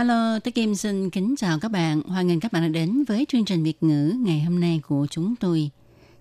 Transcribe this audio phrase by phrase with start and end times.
[0.00, 2.02] Hello, tôi Kim xin kính chào các bạn.
[2.02, 5.06] Hoan nghênh các bạn đã đến với chương trình Việt ngữ ngày hôm nay của
[5.10, 5.70] chúng tôi.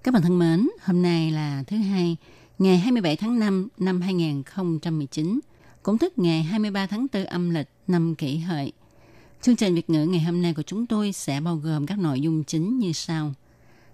[0.03, 2.17] Các bạn thân mến, hôm nay là thứ hai,
[2.57, 5.39] ngày 27 tháng 5 năm 2019,
[5.83, 8.71] cũng tức ngày 23 tháng 4 âm lịch năm kỷ hợi.
[9.41, 12.21] Chương trình Việt ngữ ngày hôm nay của chúng tôi sẽ bao gồm các nội
[12.21, 13.33] dung chính như sau.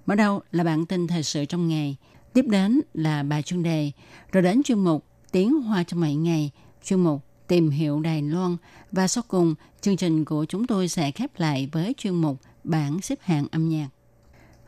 [0.05, 1.95] Mở đầu là bản tin thời sự trong ngày,
[2.33, 3.91] tiếp đến là bài chuyên đề,
[4.31, 6.51] rồi đến chuyên mục Tiếng Hoa trong mọi ngày,
[6.83, 8.57] chuyên mục Tìm hiểu Đài Loan
[8.91, 13.01] và sau cùng chương trình của chúng tôi sẽ khép lại với chuyên mục Bảng
[13.01, 13.89] xếp hạng âm nhạc.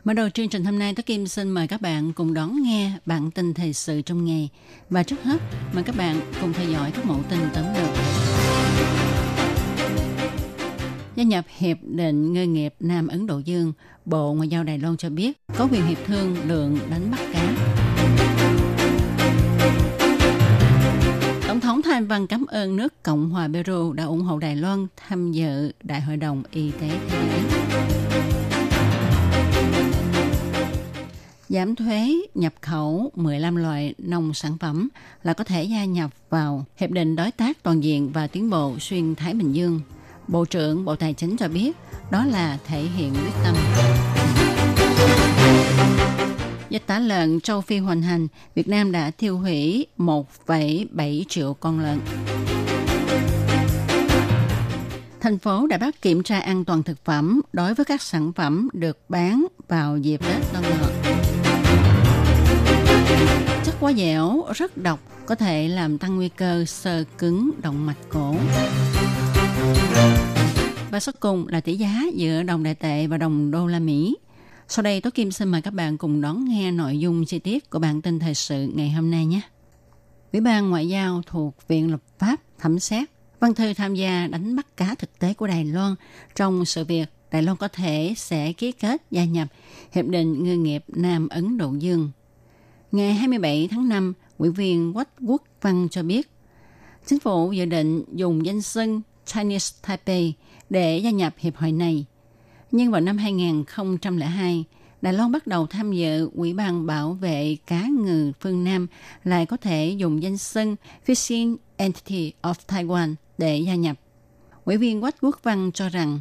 [0.04, 2.92] Mở đầu chương trình hôm nay, Tố Kim xin mời các bạn cùng đón nghe
[3.06, 4.50] bản tin thời sự trong ngày.
[4.90, 5.42] Và trước hết,
[5.74, 7.90] mời các bạn cùng theo dõi các mẫu tin tóm lược.
[11.16, 13.74] Gia nhập Hiệp định Ngư nghiệp Nam Ấn Độ Dương,
[14.06, 17.77] Bộ Ngoại giao Đài Loan cho biết có quyền hiệp thương lượng đánh bắt cá.
[21.98, 25.72] Thành Văn cảm ơn nước Cộng hòa Peru đã ủng hộ Đài Loan tham dự
[25.84, 27.42] Đại hội đồng Y tế Thế giới.
[31.50, 34.90] Giảm thuế nhập khẩu 15 loại nông sản phẩm
[35.24, 38.80] là có thể gia nhập vào Hiệp định Đối tác Toàn diện và Tiến bộ
[38.80, 39.82] Xuyên Thái Bình Dương.
[40.28, 41.78] Bộ trưởng Bộ Tài chính cho biết
[42.12, 43.56] đó là thể hiện quyết tâm.
[46.78, 51.80] Dịch tả lợn châu Phi hoành hành, Việt Nam đã tiêu hủy 1,7 triệu con
[51.80, 52.00] lợn.
[55.20, 58.70] Thành phố đã bắt kiểm tra an toàn thực phẩm đối với các sản phẩm
[58.74, 60.88] được bán vào dịp Tết Tân Ngọ.
[63.64, 68.10] Chất quá dẻo rất độc có thể làm tăng nguy cơ sơ cứng động mạch
[68.10, 68.36] cổ.
[70.92, 74.16] Và cuối cùng là tỷ giá giữa đồng đại tệ và đồng đô la Mỹ.
[74.70, 77.70] Sau đây, Tố Kim xin mời các bạn cùng đón nghe nội dung chi tiết
[77.70, 79.42] của bản tin thời sự ngày hôm nay nhé.
[80.34, 84.56] Ủy ban Ngoại giao thuộc Viện Lập pháp thẩm xét văn thư tham gia đánh
[84.56, 85.96] bắt cá thực tế của Đài Loan
[86.36, 89.48] trong sự việc Đài Loan có thể sẽ ký kết gia nhập
[89.92, 92.12] Hiệp định Ngư nghiệp Nam Ấn Độ Dương.
[92.92, 96.32] Ngày 27 tháng 5, ủy viên Quách Quốc Văn cho biết,
[97.06, 100.34] chính phủ dự định dùng danh xưng Chinese Taipei
[100.70, 102.06] để gia nhập hiệp hội này.
[102.72, 104.66] Nhưng vào năm 2002,
[105.02, 108.88] Đài Loan bắt đầu tham dự Ủy ban bảo vệ cá ngừ phương Nam
[109.24, 113.98] lại có thể dùng danh xưng Fishing Entity of Taiwan để gia nhập.
[114.66, 116.20] Ủy viên Quách Quốc Văn cho rằng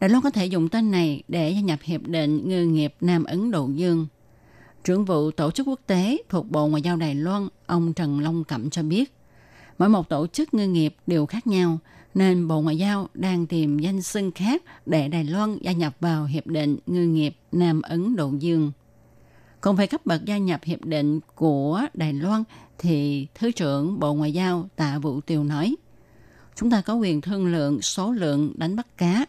[0.00, 3.24] Đài Loan có thể dùng tên này để gia nhập Hiệp định Ngư nghiệp Nam
[3.24, 4.06] Ấn Độ Dương.
[4.84, 8.44] Trưởng vụ Tổ chức Quốc tế thuộc Bộ Ngoại giao Đài Loan, ông Trần Long
[8.44, 9.12] Cẩm cho biết,
[9.78, 11.78] mỗi một tổ chức ngư nghiệp đều khác nhau,
[12.18, 16.24] nên Bộ Ngoại giao đang tìm danh xưng khác để Đài Loan gia nhập vào
[16.24, 18.72] Hiệp định Ngư nghiệp Nam Ấn Độ Dương.
[19.60, 22.44] Còn về cấp bậc gia nhập hiệp định của Đài Loan
[22.78, 25.76] thì Thứ trưởng Bộ Ngoại giao Tạ Vũ Tiều nói,
[26.56, 29.24] chúng ta có quyền thương lượng số lượng đánh bắt cá.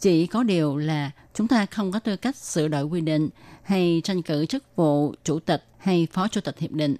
[0.00, 3.28] Chỉ có điều là chúng ta không có tư cách sửa đổi quy định
[3.62, 6.96] hay tranh cử chức vụ chủ tịch hay phó chủ tịch hiệp định.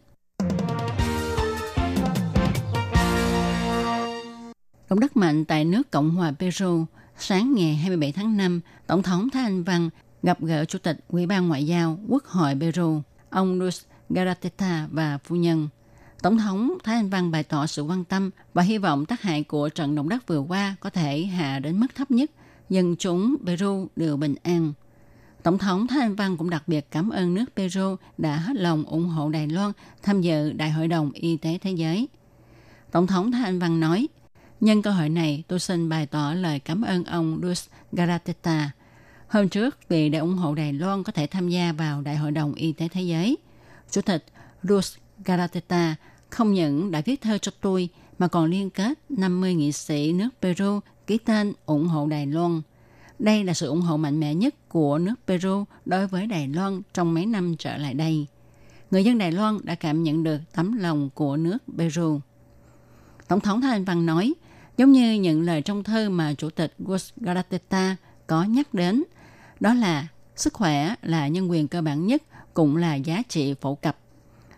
[4.94, 6.84] Động đất mạnh tại nước Cộng hòa Peru,
[7.18, 9.90] sáng ngày 27 tháng 5, Tổng thống Thái Anh Văn
[10.22, 15.18] gặp gỡ Chủ tịch Ủy ban Ngoại giao Quốc hội Peru, ông Luis Garateta và
[15.18, 15.68] phu nhân.
[16.22, 19.42] Tổng thống Thái Anh Văn bày tỏ sự quan tâm và hy vọng tác hại
[19.42, 22.30] của trận động đất vừa qua có thể hạ đến mức thấp nhất,
[22.70, 24.72] dân chúng Peru đều bình an.
[25.42, 28.84] Tổng thống Thái Anh Văn cũng đặc biệt cảm ơn nước Peru đã hết lòng
[28.84, 29.72] ủng hộ Đài Loan
[30.02, 32.08] tham dự Đại hội đồng Y tế Thế giới.
[32.90, 34.08] Tổng thống Thái Anh Văn nói,
[34.64, 38.70] Nhân cơ hội này, tôi xin bày tỏ lời cảm ơn ông Luis Garateta.
[39.28, 42.30] Hôm trước, vì để ủng hộ Đài Loan có thể tham gia vào Đại hội
[42.30, 43.36] đồng Y tế Thế giới,
[43.90, 44.24] Chủ tịch
[44.62, 45.94] Luis Garateta
[46.30, 47.88] không những đã viết thơ cho tôi
[48.18, 52.62] mà còn liên kết 50 nghị sĩ nước Peru ký tên ủng hộ Đài Loan.
[53.18, 56.82] Đây là sự ủng hộ mạnh mẽ nhất của nước Peru đối với Đài Loan
[56.94, 58.26] trong mấy năm trở lại đây.
[58.90, 62.20] Người dân Đài Loan đã cảm nhận được tấm lòng của nước Peru.
[63.28, 64.34] Tổng thống Thái Anh Văn nói,
[64.76, 67.12] giống như những lời trong thơ mà Chủ tịch Gus
[68.26, 69.02] có nhắc đến,
[69.60, 72.22] đó là sức khỏe là nhân quyền cơ bản nhất,
[72.54, 73.98] cũng là giá trị phổ cập.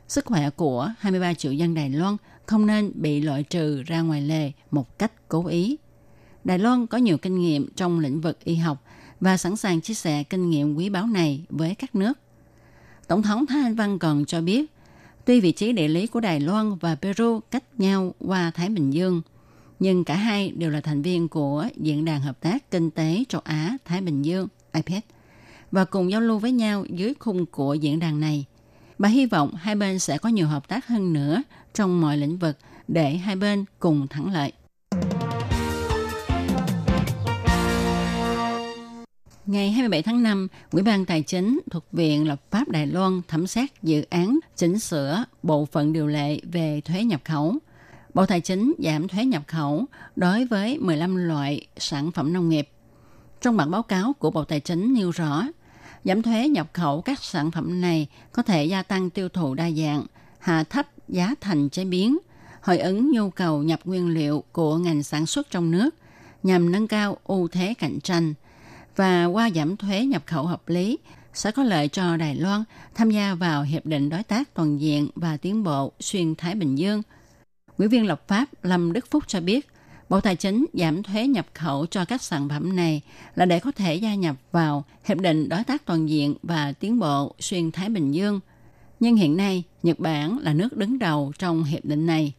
[0.09, 2.17] Sức khỏe của 23 triệu dân Đài Loan
[2.47, 5.77] không nên bị loại trừ ra ngoài lề một cách cố ý.
[6.45, 8.85] Đài Loan có nhiều kinh nghiệm trong lĩnh vực y học
[9.21, 12.19] và sẵn sàng chia sẻ kinh nghiệm quý báu này với các nước.
[13.09, 14.67] Tổng thống Thái Anh Văn còn cho biết,
[15.25, 18.93] tuy vị trí địa lý của Đài Loan và Peru cách nhau qua Thái Bình
[18.93, 19.23] Dương,
[19.79, 23.41] nhưng cả hai đều là thành viên của Diễn đàn Hợp tác Kinh tế Châu
[23.45, 25.01] Á Thái Bình Dương IPEF
[25.71, 28.45] và cùng giao lưu với nhau dưới khung của diễn đàn này.
[28.99, 31.43] Bà hy vọng hai bên sẽ có nhiều hợp tác hơn nữa
[31.75, 32.59] trong mọi lĩnh vực
[32.89, 34.53] để hai bên cùng thắng lợi.
[39.47, 43.47] Ngày 27 tháng 5, Ủy ban Tài chính thuộc Viện Lập pháp Đài Loan thẩm
[43.47, 47.55] xét dự án chỉnh sửa bộ phận điều lệ về thuế nhập khẩu.
[48.17, 49.85] Bộ Tài chính giảm thuế nhập khẩu
[50.17, 52.69] đối với 15 loại sản phẩm nông nghiệp.
[53.41, 55.43] Trong bản báo cáo của Bộ Tài chính nêu rõ,
[56.05, 59.71] giảm thuế nhập khẩu các sản phẩm này có thể gia tăng tiêu thụ đa
[59.71, 60.07] dạng,
[60.39, 62.19] hạ thấp giá thành chế biến,
[62.61, 65.95] hồi ứng nhu cầu nhập nguyên liệu của ngành sản xuất trong nước
[66.43, 68.35] nhằm nâng cao ưu thế cạnh tranh–
[68.97, 70.99] và qua giảm thuế nhập khẩu hợp lý
[71.35, 72.65] sẽ có lợi cho Đài Loan
[72.95, 76.77] tham gia vào Hiệp định Đối tác Toàn diện và Tiến bộ Xuyên Thái Bình
[76.77, 77.03] Dương.
[77.79, 79.69] Ủy viên lập pháp Lâm Đức Phúc cho biết,
[80.09, 83.01] Bộ Tài chính giảm thuế nhập khẩu cho các sản phẩm này
[83.35, 86.99] là để có thể gia nhập vào Hiệp định Đối tác Toàn diện và Tiến
[86.99, 88.41] bộ Xuyên Thái Bình Dương.
[89.01, 92.33] Nhưng hiện nay, Nhật Bản là nước đứng đầu trong hiệp định này.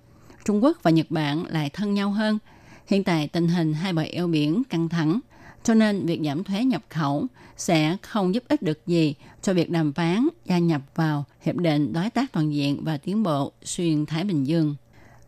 [0.45, 2.39] Trung Quốc và Nhật Bản lại thân nhau hơn.
[2.87, 5.19] Hiện tại tình hình hai bờ eo biển căng thẳng–
[5.67, 7.25] cho nên việc giảm thuế nhập khẩu
[7.57, 11.93] sẽ không giúp ích được gì cho việc đàm phán gia nhập vào Hiệp định
[11.93, 14.75] Đối tác Toàn diện và Tiến bộ Xuyên Thái Bình Dương.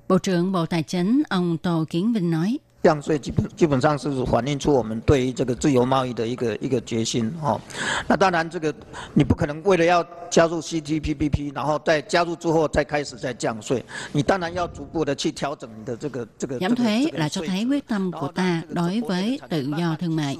[0.08, 7.58] Bộ trưởng Bộ Tài chính ông Tô Kiến Vinh nói, 降税基本基本上是反映出我们对于这个自由贸易的一个一个决心哈。
[8.06, 8.74] 那当然，这个
[9.14, 13.82] 你不可能为了要加入 CTPP，然后再加入之后再开始再降税，
[14.12, 16.58] 你当然要逐步的去调整你的这个这个。
[16.58, 20.36] giảm thuế là cho thấy quyết tâm của ta đối với tự do thương mại.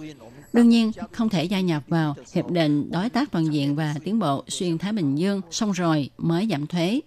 [0.53, 4.19] Đương nhiên, không thể gia nhập vào Hiệp định Đối tác Toàn diện và Tiến
[4.19, 7.01] bộ Xuyên Thái Bình Dương xong rồi mới giảm thuế.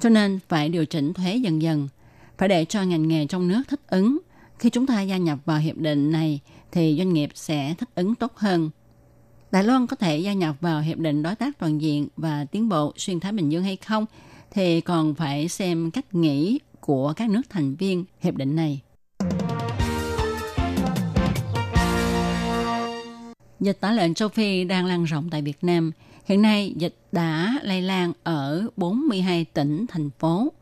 [0.00, 1.88] Cho nên phải điều chỉnh thuế dần dần.
[2.37, 4.19] phải để cho ngành nghề trong nước thích ứng
[4.59, 6.39] khi chúng ta gia nhập vào hiệp định này
[6.71, 8.69] thì doanh nghiệp sẽ thích ứng tốt hơn.
[9.51, 12.69] Đài Loan có thể gia nhập vào hiệp định đối tác toàn diện và tiến
[12.69, 14.05] bộ xuyên Thái Bình Dương hay không
[14.51, 18.81] thì còn phải xem cách nghĩ của các nước thành viên hiệp định này.
[23.59, 25.91] Dịch tả lợn châu Phi đang lan rộng tại Việt Nam.
[26.25, 30.53] Hiện nay, dịch đã lây lan ở 42 tỉnh, thành phố.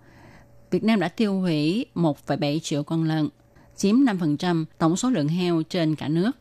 [0.76, 3.30] Việt Nam đã tiêu hủy 1,7 triệu con lợn,
[3.76, 6.32] chiếm 5% tổng số lượng heo trên cả nước.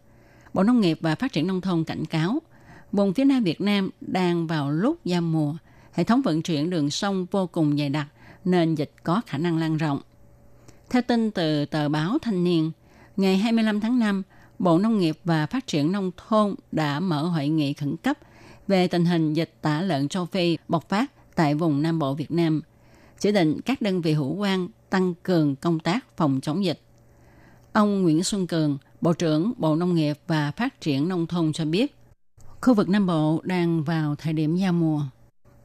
[0.54, 2.42] Bộ Nông nghiệp và Phát triển Nông thôn cảnh cáo,
[2.92, 5.54] vùng phía Nam Việt Nam đang vào lúc giao mùa,
[5.92, 8.06] hệ thống vận chuyển đường sông vô cùng dày đặc
[8.44, 10.00] nên dịch có khả năng lan rộng.
[10.90, 12.70] Theo tin từ tờ báo Thanh niên,
[13.16, 14.22] ngày 25 tháng 5,
[14.58, 18.18] Bộ Nông nghiệp và Phát triển Nông thôn đã mở hội nghị khẩn cấp
[18.68, 22.30] về tình hình dịch tả lợn châu Phi bộc phát tại vùng Nam Bộ Việt
[22.30, 22.62] Nam,
[23.24, 26.80] chỉ định các đơn vị hữu quan tăng cường công tác phòng chống dịch.
[27.72, 31.64] Ông Nguyễn Xuân Cường, Bộ trưởng Bộ Nông nghiệp và Phát triển Nông thôn cho
[31.64, 31.94] biết,
[32.60, 35.02] khu vực Nam Bộ đang vào thời điểm giao mùa.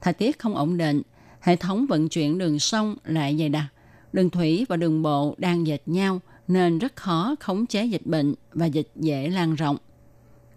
[0.02, 1.02] Thời tiết không ổn định,
[1.42, 3.66] hệ thống vận chuyển đường sông lại dày đặc,
[4.14, 8.34] đường thủy và đường bộ đang dệt nhau nên rất khó khống chế dịch bệnh
[8.54, 9.78] và dịch dễ lan rộng.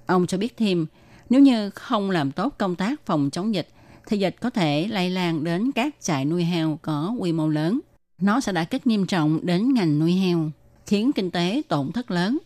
[0.07, 0.87] Ông cho biết thêm,
[1.31, 3.69] nếu như không làm tốt công tác phòng chống dịch,
[4.07, 7.81] thì dịch có thể lây lan đến các trại nuôi heo có quy mô lớn.
[8.19, 10.51] Nó sẽ đã kích nghiêm trọng đến ngành nuôi heo
[10.87, 12.39] khiến kinh tế tổn thất lớn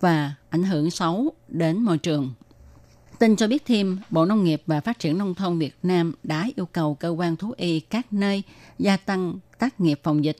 [0.00, 2.30] và ảnh hưởng xấu đến môi trường.
[3.18, 6.48] Tin cho biết thêm, Bộ Nông nghiệp và Phát triển Nông thôn Việt Nam đã
[6.56, 8.42] yêu cầu cơ quan thú y các nơi
[8.78, 10.36] gia tăng tác nghiệp phòng dịch,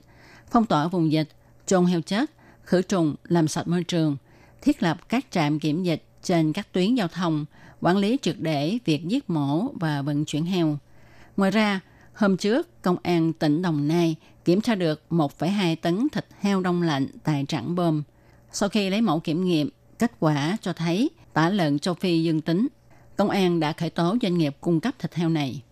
[0.50, 1.28] phong tỏa vùng dịch,
[1.66, 2.30] trôn heo chết,
[2.64, 4.16] khử trùng, làm sạch môi trường,
[4.62, 7.44] thiết lập các trạm kiểm dịch trên các tuyến giao thông,
[7.82, 10.78] quản lý triệt để việc giết mổ và vận chuyển heo.
[11.36, 11.80] Ngoài ra,
[12.14, 16.82] hôm trước, Công an tỉnh Đồng Nai kiểm tra được 1,2 tấn thịt heo đông
[16.82, 18.02] lạnh tại trảng bơm.
[18.52, 22.40] Sau khi lấy mẫu kiểm nghiệm, kết quả cho thấy tả lợn châu Phi dương
[22.40, 22.68] tính.
[23.16, 25.62] Công an đã khởi tố doanh nghiệp cung cấp thịt heo này.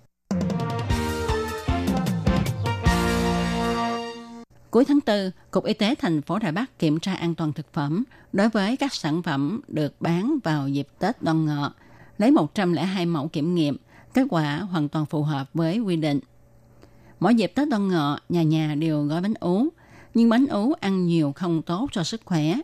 [4.71, 7.73] Cuối tháng 4, Cục Y tế thành phố Đà Bắc kiểm tra an toàn thực
[7.73, 11.73] phẩm đối với các sản phẩm được bán vào dịp Tết Đoan Ngọ,
[12.21, 13.77] lấy 102 mẫu kiểm nghiệm,
[14.15, 16.21] kết quả hoàn toàn phù hợp với quy định.
[17.21, 19.69] Mỗi dịp Tết Đoan Ngọ, nhà nhà đều gói bánh ú.
[20.15, 22.59] Nhưng bánh ú ăn nhiều không tốt cho sức khỏe.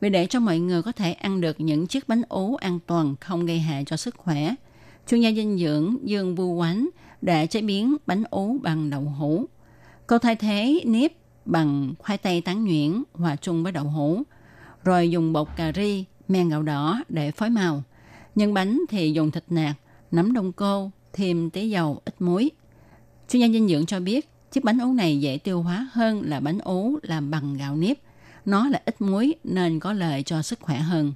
[0.00, 3.14] Vì để cho mọi người có thể ăn được những chiếc bánh ú an toàn
[3.20, 4.54] không gây hại cho sức khỏe,
[5.08, 6.88] chuyên gia dinh dưỡng Dương Vu Quánh
[7.22, 9.44] đã chế biến bánh ú bằng đậu hũ.
[10.06, 11.12] Cô thay thế nếp
[11.44, 14.22] bằng khoai tây tán nhuyễn hòa chung với đậu hũ,
[14.84, 17.82] rồi dùng bột cà ri, men gạo đỏ để phối màu.
[18.34, 19.74] Nhân bánh thì dùng thịt nạc,
[20.10, 22.50] nấm đông cô, thêm tí dầu, ít muối.
[23.28, 26.40] Chuyên gia dinh dưỡng cho biết, chiếc bánh ú này dễ tiêu hóa hơn là
[26.40, 27.98] bánh ú làm bằng gạo nếp.
[28.44, 31.12] Nó là ít muối nên có lợi cho sức khỏe hơn.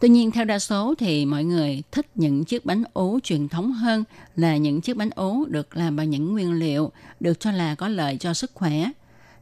[0.00, 3.72] Tuy nhiên theo đa số thì mọi người thích những chiếc bánh ú truyền thống
[3.72, 4.04] hơn
[4.36, 7.88] là những chiếc bánh ú được làm bằng những nguyên liệu được cho là có
[7.88, 8.90] lợi cho sức khỏe.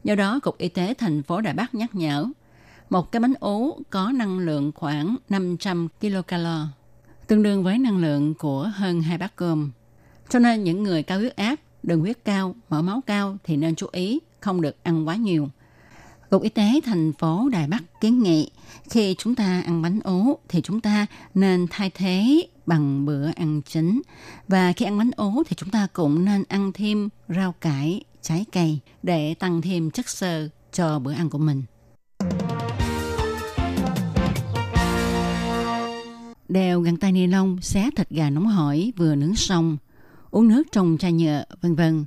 [0.03, 2.25] Do đó, Cục Y tế thành phố Đà Bắc nhắc nhở,
[2.89, 6.67] một cái bánh ú có năng lượng khoảng 500 kilocalo
[7.27, 9.71] tương đương với năng lượng của hơn hai bát cơm.
[10.29, 13.75] Cho nên những người cao huyết áp, đường huyết cao, mỡ máu cao thì nên
[13.75, 15.49] chú ý không được ăn quá nhiều.
[16.29, 18.51] Cục Y tế thành phố Đài Bắc kiến nghị
[18.89, 23.61] khi chúng ta ăn bánh ố thì chúng ta nên thay thế bằng bữa ăn
[23.61, 24.01] chính.
[24.47, 28.45] Và khi ăn bánh ố thì chúng ta cũng nên ăn thêm rau cải, trái
[28.51, 31.63] cây để tăng thêm chất xơ cho bữa ăn của mình.
[36.49, 39.77] Đeo găng tay ni lông, xé thịt gà nóng hổi vừa nướng xong,
[40.31, 42.05] uống nước trong chai nhựa, vân vân.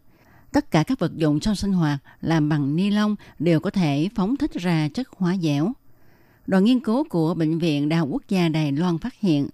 [0.53, 4.09] Tất cả các vật dụng trong sinh hoạt làm bằng ni lông đều có thể
[4.15, 5.73] phóng thích ra chất hóa dẻo.
[6.47, 9.49] Đoàn nghiên cứu của Bệnh viện Đại học Quốc gia Đài Loan phát hiện,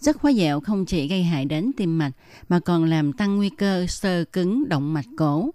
[0.00, 2.12] chất hóa dẻo không chỉ gây hại đến tim mạch
[2.48, 5.50] mà còn làm tăng nguy cơ sơ cứng động mạch cổ.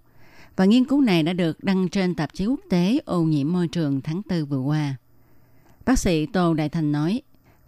[0.56, 3.68] Và nghiên cứu này đã được đăng trên tạp chí quốc tế ô nhiễm môi
[3.68, 4.96] trường tháng 4 vừa qua.
[5.86, 7.22] Bác sĩ Tô Đại Thành nói,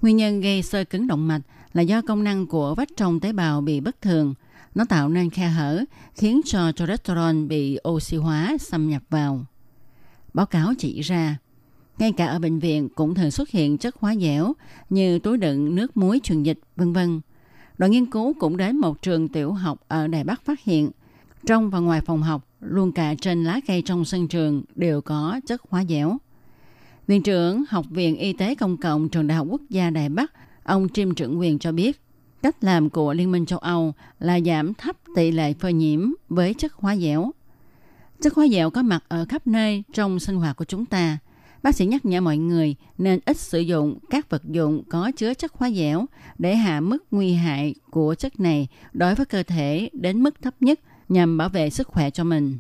[0.04, 1.40] nguyên nhân gây sơ cứng động mạch
[1.72, 4.34] là do công năng của vách trong tế bào bị bất thường.
[4.74, 5.84] Nó tạo nên khe hở,
[6.14, 9.44] khiến cho cholesterol bị oxy hóa xâm nhập vào.
[10.34, 11.38] Báo cáo chỉ ra,
[11.98, 14.52] ngay cả ở bệnh viện cũng thường xuất hiện chất hóa dẻo
[14.90, 17.20] như túi đựng nước muối truyền dịch, vân vân.
[17.78, 20.90] Đoàn nghiên cứu cũng đến một trường tiểu học ở Đài Bắc phát hiện,
[21.46, 25.40] trong và ngoài phòng học, luôn cả trên lá cây trong sân trường đều có
[25.46, 26.18] chất hóa dẻo.
[27.06, 30.32] Viện trưởng Học viện Y tế Công cộng Trường Đại học Quốc gia Đài Bắc,
[30.62, 32.00] ông Trim Trưởng Quyền cho biết,
[32.42, 36.54] cách làm của Liên minh châu Âu là giảm thấp tỷ lệ phơi nhiễm với
[36.54, 37.30] chất hóa dẻo.
[38.20, 41.18] Chất hóa dẻo có mặt ở khắp nơi trong sinh hoạt của chúng ta.
[41.62, 45.34] Bác sĩ nhắc nhở mọi người nên ít sử dụng các vật dụng có chứa
[45.34, 46.06] chất hóa dẻo
[46.38, 50.54] để hạ mức nguy hại của chất này đối với cơ thể đến mức thấp
[50.60, 52.58] nhất nhằm bảo vệ sức khỏe cho mình.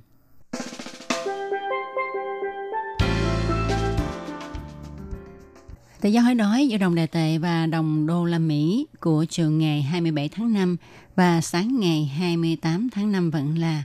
[6.04, 9.50] Tỷ giá hối đoái giữa đồng đại tệ và đồng đô la Mỹ của chiều
[9.50, 10.76] ngày 27 tháng 5
[11.16, 13.82] và sáng ngày 28 tháng 5 vẫn là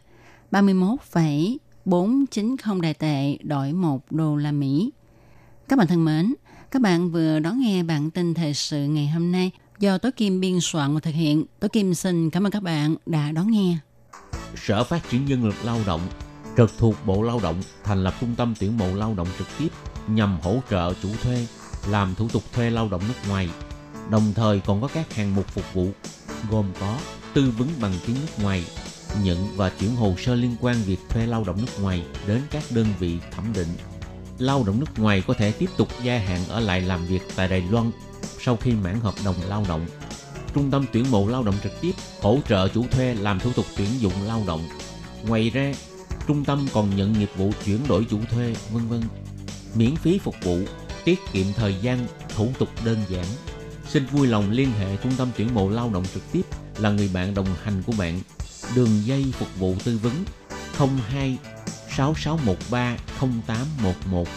[0.51, 4.91] 31,490 đại tệ đổi 1 đô la Mỹ.
[5.67, 6.33] Các bạn thân mến,
[6.71, 10.39] các bạn vừa đón nghe bản tin thời sự ngày hôm nay do Tố Kim
[10.39, 11.45] biên soạn và thực hiện.
[11.59, 13.77] Tố Kim xin cảm ơn các bạn đã đón nghe.
[14.55, 16.01] Sở Phát triển Nhân lực Lao động
[16.57, 19.69] trực thuộc Bộ Lao động thành lập trung tâm tuyển mộ lao động trực tiếp
[20.07, 21.47] nhằm hỗ trợ chủ thuê
[21.87, 23.49] làm thủ tục thuê lao động nước ngoài.
[24.09, 25.87] Đồng thời còn có các hạng mục phục vụ
[26.49, 26.97] gồm có
[27.33, 28.65] tư vấn bằng tiếng nước ngoài,
[29.23, 32.63] nhận và chuyển hồ sơ liên quan việc thuê lao động nước ngoài đến các
[32.69, 33.77] đơn vị thẩm định.
[34.37, 37.47] Lao động nước ngoài có thể tiếp tục gia hạn ở lại làm việc tại
[37.47, 37.91] Đài Loan
[38.39, 39.85] sau khi mãn hợp đồng lao động.
[40.53, 43.65] Trung tâm tuyển mộ lao động trực tiếp hỗ trợ chủ thuê làm thủ tục
[43.77, 44.67] tuyển dụng lao động.
[45.27, 45.73] Ngoài ra,
[46.27, 49.01] trung tâm còn nhận nghiệp vụ chuyển đổi chủ thuê, vân vân.
[49.75, 50.59] Miễn phí phục vụ
[51.05, 53.25] tiết kiệm thời gian, thủ tục đơn giản.
[53.87, 56.41] Xin vui lòng liên hệ trung tâm tuyển mộ lao động trực tiếp
[56.77, 58.19] là người bạn đồng hành của bạn.
[58.75, 60.13] Đường dây phục vụ tư vấn
[61.11, 61.37] 02
[61.89, 64.27] 6613 0811.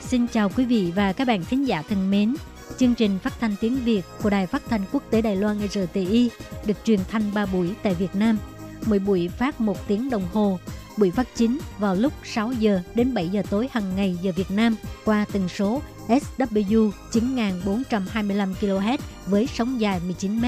[0.00, 2.36] Xin chào quý vị và các bạn thính giả thân mến.
[2.78, 6.30] Chương trình phát thanh tiếng Việt của Đài Phát thanh Quốc tế Đài Loan RTI
[6.66, 8.38] được truyền thanh 3 buổi tại Việt Nam–
[8.86, 10.58] mỗi buổi phát 1 tiếng đồng hồ.
[10.96, 14.50] Buổi phát chính vào lúc 6 giờ đến 7 giờ tối hàng ngày giờ Việt
[14.50, 20.44] Nam qua tần số SW 9425 kHz với sóng dài 19 m.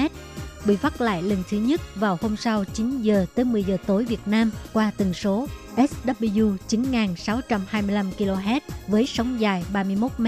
[0.65, 4.05] Buổi phát lại lần thứ nhất vào hôm sau 9 giờ tới 10 giờ tối
[4.05, 10.27] Việt Nam qua tần số SW 9625 kHz với sóng dài 31 m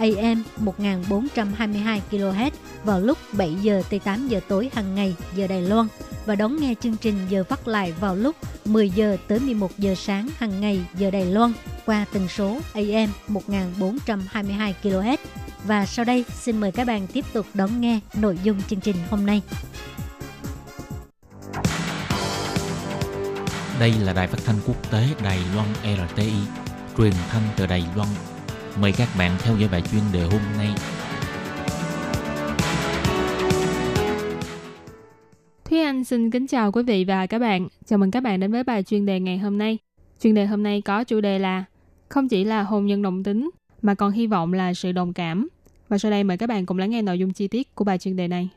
[0.00, 2.50] AM 1422 kHz
[2.84, 5.86] vào lúc 7 giờ tới 8 giờ tối hàng ngày giờ Đài Loan
[6.26, 9.94] và đón nghe chương trình giờ phát lại vào lúc 10 giờ tới 11 giờ
[9.94, 11.52] sáng hàng ngày giờ Đài Loan
[11.86, 15.16] qua tần số AM 1422 kHz.
[15.64, 18.96] Và sau đây xin mời các bạn tiếp tục đón nghe nội dung chương trình
[19.10, 19.42] hôm nay.
[23.80, 25.68] Đây là đài phát thanh quốc tế Đài Loan
[26.14, 26.32] RTI,
[26.98, 28.08] truyền thanh từ Đài Loan.
[28.80, 30.68] Mời các bạn theo dõi bài chuyên đề hôm nay.
[35.64, 37.68] Thúy Anh xin kính chào quý vị và các bạn.
[37.86, 39.78] Chào mừng các bạn đến với bài chuyên đề ngày hôm nay.
[40.22, 41.64] Chuyên đề hôm nay có chủ đề là
[42.08, 43.50] không chỉ là hôn nhân đồng tính,
[43.82, 45.48] mà còn hy vọng là sự đồng cảm.
[45.88, 47.98] Và sau đây mời các bạn cùng lắng nghe nội dung chi tiết của bài
[47.98, 48.48] chuyên đề này.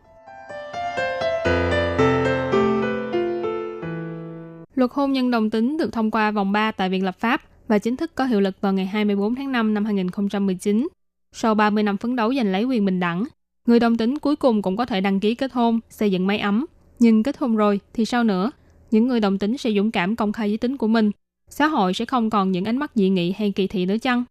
[4.76, 7.80] Luật hôn nhân đồng tính được thông qua vòng 3 tại Viện Lập pháp và
[7.80, 10.88] chính thức có hiệu lực vào ngày 24 tháng 5 năm 2019.
[11.32, 13.24] Sau 30 năm phấn đấu giành lấy quyền bình đẳng,
[13.66, 16.40] người đồng tính cuối cùng cũng có thể đăng ký kết hôn, xây dựng mái
[16.40, 16.66] ấm.
[17.00, 18.52] Nhưng kết hôn rồi thì sao nữa?
[18.92, 21.12] Những người đồng tính sẽ dũng cảm công khai giới tính của mình.
[21.50, 24.24] Xã hội sẽ không còn những ánh mắt dị nghị hay kỳ thị nữa chăng?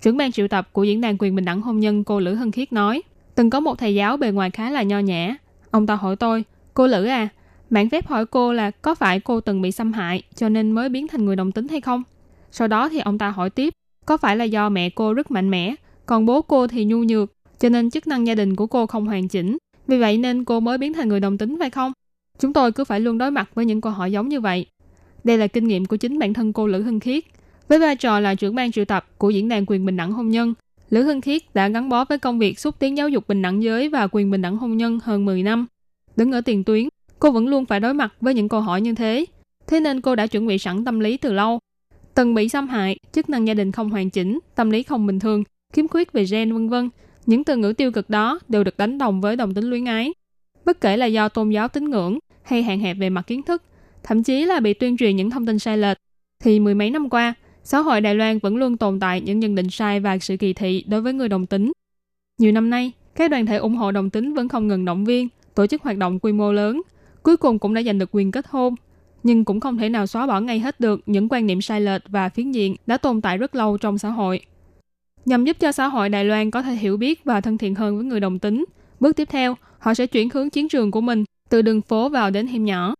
[0.00, 2.52] Trưởng ban triệu tập của Diễn đàn quyền bình đẳng hôn nhân cô Lữ Hân
[2.52, 3.02] Khiết nói,
[3.34, 5.36] từng có một thầy giáo bề ngoài khá là nho nhã.
[5.70, 6.44] Ông ta hỏi tôi,
[6.74, 7.28] cô Lữ à,
[7.70, 10.88] mạng phép hỏi cô là có phải cô từng bị xâm hại cho nên mới
[10.88, 12.02] biến thành người đồng tính hay không?
[12.50, 13.72] Sau đó thì ông ta hỏi tiếp,
[14.06, 15.74] có phải là do mẹ cô rất mạnh mẽ,
[16.06, 19.06] còn bố cô thì nhu nhược, cho nên chức năng gia đình của cô không
[19.06, 19.58] hoàn chỉnh.
[19.86, 21.92] Vì vậy nên cô mới biến thành người đồng tính phải không?
[22.38, 24.66] Chúng tôi cứ phải luôn đối mặt với những câu hỏi giống như vậy.
[25.24, 27.24] Đây là kinh nghiệm của chính bản thân cô Lữ hưng Khiết.
[27.68, 30.28] Với vai trò là trưởng ban triệu tập của Diễn đàn quyền bình đẳng hôn
[30.28, 30.54] nhân,
[30.90, 33.62] Lữ hưng Khiết đã gắn bó với công việc xúc tiến giáo dục bình đẳng
[33.62, 35.66] giới và quyền bình đẳng hôn nhân hơn 10 năm.
[36.16, 36.88] Đứng ở tiền tuyến,
[37.18, 39.24] cô vẫn luôn phải đối mặt với những câu hỏi như thế.
[39.66, 41.58] Thế nên cô đã chuẩn bị sẵn tâm lý từ lâu.
[42.14, 45.18] Từng bị xâm hại, chức năng gia đình không hoàn chỉnh, tâm lý không bình
[45.18, 46.90] thường, khiếm khuyết về gen vân vân.
[47.26, 50.12] Những từ ngữ tiêu cực đó đều được đánh đồng với đồng tính luyến ái.
[50.64, 53.62] Bất kể là do tôn giáo tín ngưỡng hay hạn hẹp về mặt kiến thức,
[54.02, 55.96] thậm chí là bị tuyên truyền những thông tin sai lệch,
[56.40, 59.54] thì mười mấy năm qua, xã hội Đài Loan vẫn luôn tồn tại những nhận
[59.54, 61.72] định sai và sự kỳ thị đối với người đồng tính.
[62.38, 65.28] Nhiều năm nay, các đoàn thể ủng hộ đồng tính vẫn không ngừng động viên,
[65.54, 66.82] tổ chức hoạt động quy mô lớn,
[67.22, 68.74] cuối cùng cũng đã giành được quyền kết hôn,
[69.22, 72.02] nhưng cũng không thể nào xóa bỏ ngay hết được những quan niệm sai lệch
[72.08, 74.40] và phiến diện đã tồn tại rất lâu trong xã hội.
[75.24, 77.96] Nhằm giúp cho xã hội Đài Loan có thể hiểu biết và thân thiện hơn
[77.96, 78.64] với người đồng tính,
[79.00, 82.30] bước tiếp theo, họ sẽ chuyển hướng chiến trường của mình từ đường phố vào
[82.30, 82.94] đến hẻm nhỏ.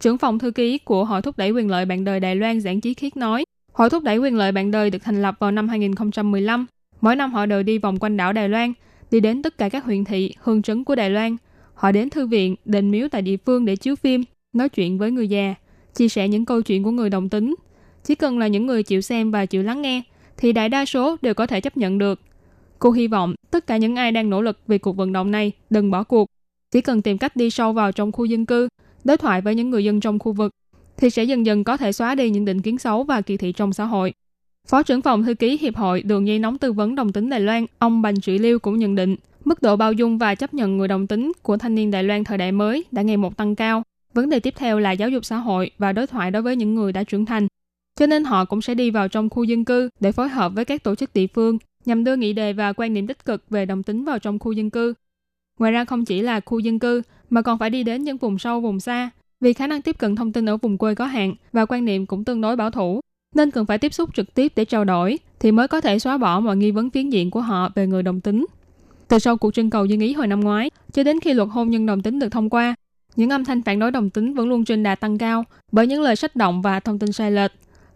[0.00, 2.80] Trưởng phòng thư ký của Hội thúc đẩy quyền lợi bạn đời Đài Loan Giảng
[2.80, 5.68] Chí Khiết nói, Hội thúc đẩy quyền lợi bạn đời được thành lập vào năm
[5.68, 6.66] 2015.
[7.00, 8.72] Mỗi năm họ đều đi vòng quanh đảo Đài Loan,
[9.10, 11.36] đi đến tất cả các huyện thị, hương trấn của Đài Loan.
[11.74, 15.10] Họ đến thư viện, đền miếu tại địa phương để chiếu phim, nói chuyện với
[15.10, 15.54] người già,
[15.96, 17.54] chia sẻ những câu chuyện của người đồng tính.
[18.04, 20.02] Chỉ cần là những người chịu xem và chịu lắng nghe,
[20.36, 22.20] thì đại đa số đều có thể chấp nhận được.
[22.78, 25.52] Cô hy vọng tất cả những ai đang nỗ lực vì cuộc vận động này
[25.70, 26.26] đừng bỏ cuộc.
[26.70, 28.68] Chỉ cần tìm cách đi sâu vào trong khu dân cư,
[29.04, 30.50] đối thoại với những người dân trong khu vực,
[30.96, 33.52] thì sẽ dần dần có thể xóa đi những định kiến xấu và kỳ thị
[33.52, 34.12] trong xã hội.
[34.68, 37.40] Phó trưởng phòng thư ký Hiệp hội Đường dây nóng tư vấn đồng tính Đài
[37.40, 40.76] Loan, ông Bành Trị Liêu cũng nhận định, mức độ bao dung và chấp nhận
[40.76, 43.54] người đồng tính của thanh niên Đài Loan thời đại mới đã ngày một tăng
[43.54, 43.82] cao.
[44.16, 46.74] Vấn đề tiếp theo là giáo dục xã hội và đối thoại đối với những
[46.74, 47.46] người đã trưởng thành.
[47.96, 50.64] Cho nên họ cũng sẽ đi vào trong khu dân cư để phối hợp với
[50.64, 53.66] các tổ chức địa phương nhằm đưa nghị đề và quan niệm tích cực về
[53.66, 54.94] đồng tính vào trong khu dân cư.
[55.58, 58.38] Ngoài ra không chỉ là khu dân cư mà còn phải đi đến những vùng
[58.38, 61.34] sâu, vùng xa, vì khả năng tiếp cận thông tin ở vùng quê có hạn
[61.52, 63.00] và quan niệm cũng tương đối bảo thủ,
[63.34, 66.18] nên cần phải tiếp xúc trực tiếp để trao đổi thì mới có thể xóa
[66.18, 68.46] bỏ mọi nghi vấn phiến diện của họ về người đồng tính.
[69.08, 71.70] Từ sau cuộc trưng cầu dân ý hồi năm ngoái, cho đến khi luật hôn
[71.70, 72.74] nhân đồng tính được thông qua,
[73.16, 76.02] những âm thanh phản đối đồng tính vẫn luôn trên đà tăng cao bởi những
[76.02, 77.52] lời sách động và thông tin sai lệch,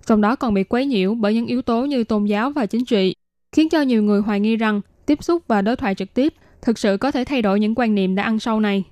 [0.06, 2.84] trong đó còn bị quấy nhiễu bởi những yếu tố như tôn giáo và chính
[2.84, 3.14] trị,
[3.52, 6.78] khiến cho nhiều người hoài nghi rằng tiếp xúc và đối thoại trực tiếp thực
[6.78, 8.84] sự có thể thay đổi những quan niệm đã ăn sâu này.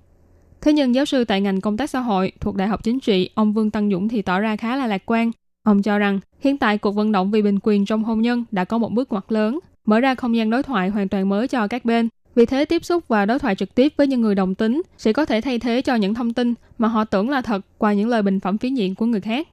[0.61, 3.31] Thế nhưng giáo sư tại ngành công tác xã hội thuộc Đại học Chính trị,
[3.35, 5.31] ông Vương Tăng Dũng thì tỏ ra khá là lạc quan.
[5.62, 8.64] Ông cho rằng hiện tại cuộc vận động vì bình quyền trong hôn nhân đã
[8.64, 11.69] có một bước ngoặt lớn, mở ra không gian đối thoại hoàn toàn mới cho
[11.69, 12.09] các bên.
[12.38, 15.12] Vì thế tiếp xúc và đối thoại trực tiếp với những người đồng tính sẽ
[15.12, 18.09] có thể thay thế cho những thông tin mà họ tưởng là thật qua những
[18.09, 19.48] lời bình phẩm phiến diện của người khác.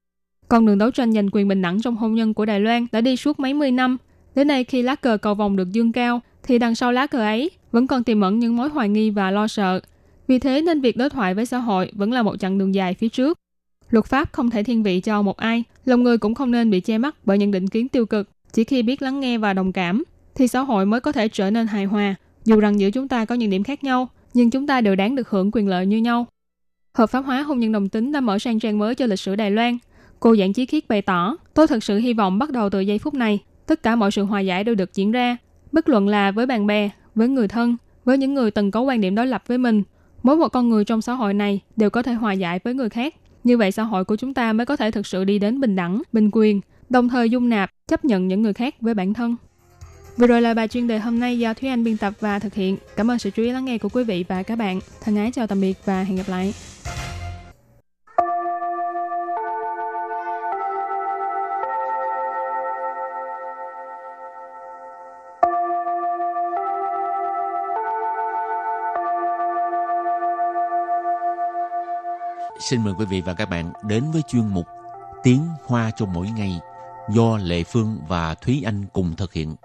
[0.48, 3.02] Con đường đấu tranh giành quyền bình đẳng trong hôn nhân của Đài Loan đã
[3.02, 3.98] đi suốt mấy mươi năm.
[4.36, 7.20] Đến nay khi lá cờ cầu vòng được dương cao, thì đằng sau lá cờ
[7.20, 9.80] ấy vẫn còn tiềm ẩn những mối hoài nghi và lo sợ.
[10.28, 12.94] Vì thế nên việc đối thoại với xã hội vẫn là một chặng đường dài
[12.94, 13.38] phía trước.
[13.90, 16.80] Luật pháp không thể thiên vị cho một ai, lòng người cũng không nên bị
[16.80, 18.30] che mắt bởi những định kiến tiêu cực.
[18.54, 20.04] Chỉ khi biết lắng nghe và đồng cảm,
[20.36, 22.16] thì xã hội mới có thể trở nên hài hòa.
[22.46, 25.16] Dù rằng giữa chúng ta có những điểm khác nhau, nhưng chúng ta đều đáng
[25.16, 26.26] được hưởng quyền lợi như nhau.
[26.94, 29.36] Hợp pháp hóa hôn nhân đồng tính đã mở sang trang mới cho lịch sử
[29.36, 29.78] Đài Loan.
[30.20, 33.00] Cô Giảng Chí Khiết bày tỏ, tôi thật sự hy vọng bắt đầu từ giây
[33.00, 35.38] phút này, tất cả mọi sự hòa giải đều được diễn ra,
[35.72, 39.02] bất luận là với bạn bè, với người thân, với những người từng có quan
[39.02, 39.84] điểm đối lập với mình.
[40.24, 42.90] Mỗi một con người trong xã hội này đều có thể hòa giải với người
[42.90, 43.16] khác.
[43.44, 45.76] Như vậy xã hội của chúng ta mới có thể thực sự đi đến bình
[45.76, 49.36] đẳng, bình quyền, đồng thời dung nạp, chấp nhận những người khác với bản thân.
[50.18, 52.54] Vừa rồi là bài chuyên đề hôm nay do Thúy Anh biên tập và thực
[52.54, 52.78] hiện.
[52.96, 54.80] Cảm ơn sự chú ý lắng nghe của quý vị và các bạn.
[55.02, 56.54] Thân ái chào tạm biệt và hẹn gặp lại.
[72.60, 74.66] Xin mời quý vị và các bạn đến với chuyên mục
[75.24, 76.60] Tiếng Hoa cho mỗi ngày
[77.10, 79.56] do Lệ Phương và Thúy Anh cùng thực hiện.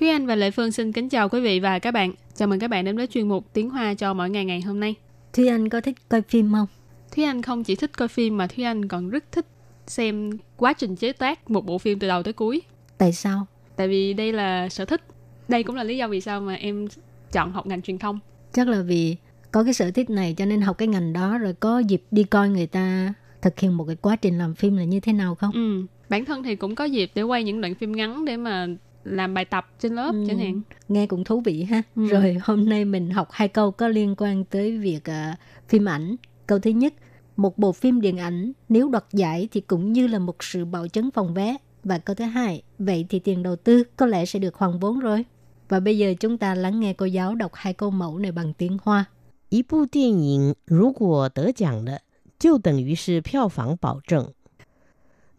[0.00, 2.12] Thúy Anh và Lệ Phương xin kính chào quý vị và các bạn.
[2.34, 4.80] Chào mừng các bạn đến với chuyên mục Tiếng Hoa cho mỗi ngày ngày hôm
[4.80, 4.94] nay.
[5.32, 6.66] Thúy Anh có thích coi phim không?
[7.14, 9.46] Thúy Anh không chỉ thích coi phim mà Thúy Anh còn rất thích
[9.86, 12.62] xem quá trình chế tác một bộ phim từ đầu tới cuối.
[12.98, 13.46] Tại sao?
[13.76, 15.00] Tại vì đây là sở thích.
[15.48, 16.88] Đây cũng là lý do vì sao mà em
[17.32, 18.18] chọn học ngành truyền thông.
[18.52, 19.16] Chắc là vì
[19.52, 22.24] có cái sở thích này cho nên học cái ngành đó rồi có dịp đi
[22.24, 25.34] coi người ta thực hiện một cái quá trình làm phim là như thế nào
[25.34, 25.52] không?
[25.54, 28.66] Ừ, bản thân thì cũng có dịp để quay những đoạn phim ngắn để mà
[29.03, 30.23] làm bài tập trên lớp Ừ.
[30.27, 30.61] chẳng hạn.
[30.87, 31.81] Nghe cũng thú vị ha.
[31.95, 32.07] Ừ.
[32.07, 36.15] Rồi hôm nay mình học hai câu có liên quan tới việc à, phim ảnh.
[36.47, 36.93] Câu thứ nhất,
[37.37, 40.87] một bộ phim điện ảnh nếu đoạt giải thì cũng như là một sự bảo
[40.87, 41.57] chứng phòng vé.
[41.83, 44.99] Và câu thứ hai, vậy thì tiền đầu tư có lẽ sẽ được hoàn vốn
[44.99, 45.25] rồi.
[45.69, 48.53] Và bây giờ chúng ta lắng nghe cô giáo đọc hai câu mẫu này bằng
[48.53, 49.05] tiếng Hoa.
[49.49, 51.99] 一部电影如果得奖了，
[52.39, 54.33] 就等于是票房保证，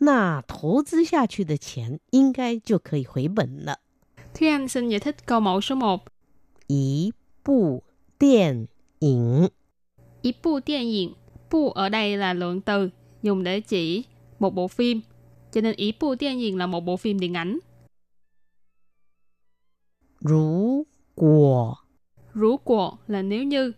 [0.00, 3.78] 那投资下去的钱应该就可以回本了。
[4.34, 6.04] Thúy Anh xin giải thích câu mẫu số 1.
[6.68, 7.82] 一部
[8.18, 8.68] 电
[9.00, 9.48] 影
[10.22, 11.14] Ý bu điện ảnh.
[11.50, 12.90] Bu ở đây là lượng từ
[13.22, 14.04] dùng để chỉ
[14.38, 15.00] một bộ phim.
[15.52, 17.58] Cho nên ý bu điện ảnh là một bộ phim điện ảnh.
[20.20, 21.78] 如果
[22.34, 23.72] Rú của là nếu như.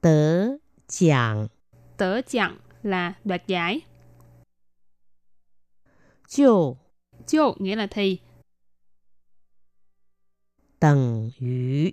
[0.00, 1.48] 得奖
[1.96, 3.80] Tớ chẳng là đoạt giải.
[6.28, 6.76] 就
[7.26, 8.20] Chiêu nghĩa là thì.
[10.80, 11.92] 等于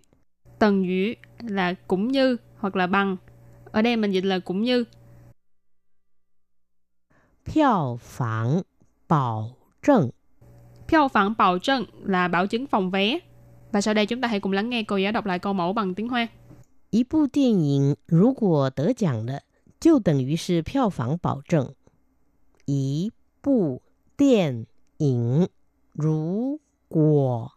[0.59, 1.15] Tần yu
[1.49, 3.17] là cũng như hoặc là bằng.
[3.71, 4.85] Ở đây mình dịch là cũng như.
[7.45, 8.63] 票房
[9.07, 10.11] 保证
[10.87, 13.19] 票phản bảo证là bảo chứng phòng vé.
[13.71, 15.73] Và sau đây chúng ta hãy cùng lắng nghe cô giáo đọc lại câu mẫu
[15.73, 16.27] bằng tiếng Hoa.
[16.91, 19.41] 一部电影如果得奖了，
[19.79, 21.73] 就等于是票房保证。
[22.65, 23.81] 一部
[24.17, 24.65] 电
[24.97, 25.47] 影
[25.93, 27.51] 如果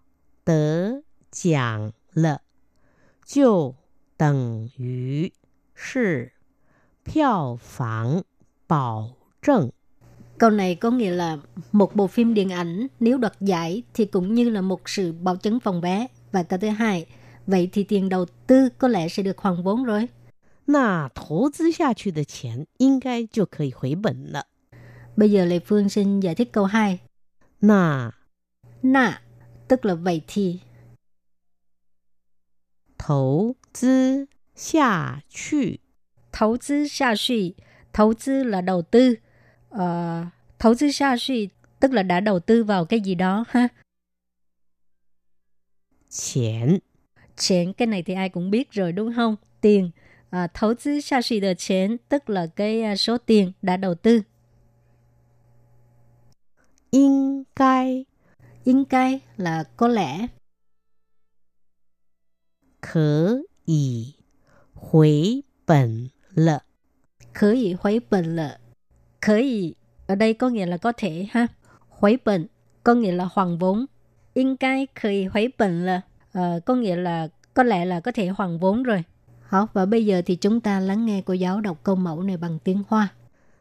[0.44, 2.40] 得奖了，
[3.24, 3.74] 就
[4.16, 5.32] 等于
[5.74, 6.32] 是
[7.04, 8.24] 票房
[8.66, 9.70] 保证。
[10.38, 11.38] Câu này có nghĩa là
[11.72, 15.36] một bộ phim điện ảnh nếu đoạt giải thì cũng như là một sự bảo
[15.36, 16.06] chứng phòng vé.
[16.32, 17.06] Và câu thứ hai,
[17.46, 20.08] vậy thì tiền đầu tư có lẽ sẽ được hoàn vốn rồi.
[20.66, 24.46] 那投资下去的钱应该就可以回本了。
[25.16, 26.98] Bây giờ Lê Phương xin giải thích câu 2.
[27.60, 28.12] 那
[28.82, 29.22] Nà,
[29.68, 30.60] tức là vậy thì.
[32.98, 35.80] 投资下去
[36.32, 37.54] Thấu tư xa suy.
[37.92, 39.14] Thấu tư là đầu tư.
[39.68, 40.26] Ờ,
[40.58, 41.48] thấu tư xa suy
[41.80, 43.68] tức là đã đầu tư vào cái gì đó ha.
[46.10, 46.78] 钱
[47.48, 49.36] Tiền cái này thì ai cũng biết rồi đúng không?
[49.60, 49.90] Tiền.
[50.33, 53.95] à, thấu tư xa xỉ được 钱 tức là cái à, số tiền đã đầu
[53.95, 54.21] tư.
[56.91, 58.05] Yên cai
[58.63, 60.27] Yên cai là có lẽ.
[62.81, 64.13] Khở ý
[64.73, 66.59] Huế bẩn lợ
[67.33, 68.57] Khở ý huế bẩn lợ
[69.21, 69.73] Khở ý
[70.07, 71.47] ở đây có nghĩa là có thể ha.
[71.89, 72.47] Huế bẩn
[72.83, 73.85] có nghĩa là hoàn vốn.
[74.33, 75.99] Yên cai khở ý bẩn lợ
[76.33, 79.03] ờ, có nghĩa là có lẽ là có thể hoàn vốn rồi
[79.52, 82.36] Hảo, và bây giờ thì chúng ta lắng nghe cô giáo đọc câu mẫu này
[82.36, 83.08] bằng tiếng Hoa.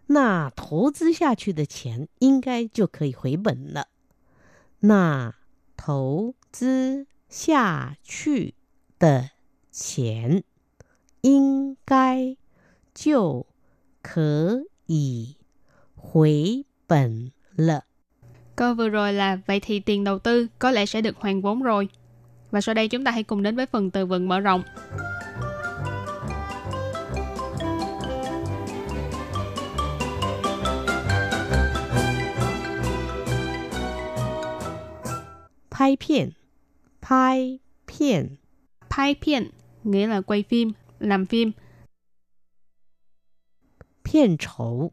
[0.10, 3.88] 那投资下去的钱应该就可以回本了。
[4.80, 5.34] 那
[5.76, 8.54] 投资下去
[8.98, 9.32] 的
[9.70, 10.44] 钱
[11.22, 12.38] 应该
[12.94, 13.46] 就
[14.02, 15.36] 可以
[15.94, 17.84] 回本了。
[18.56, 21.64] Câu vừa rồi là vậy thì tiền đầu tư có lẽ sẽ được hoàn vốn
[21.64, 21.90] rồi.
[22.52, 24.64] Và sau đây chúng ta hãy cùng đến với phần từ vựng mở rộng.
[35.82, 36.32] 拍片，
[37.02, 38.38] 拍片，
[38.90, 39.52] Pai pian
[39.84, 41.52] nghĩa là quay phim, làm phim.
[44.04, 44.92] 片酬，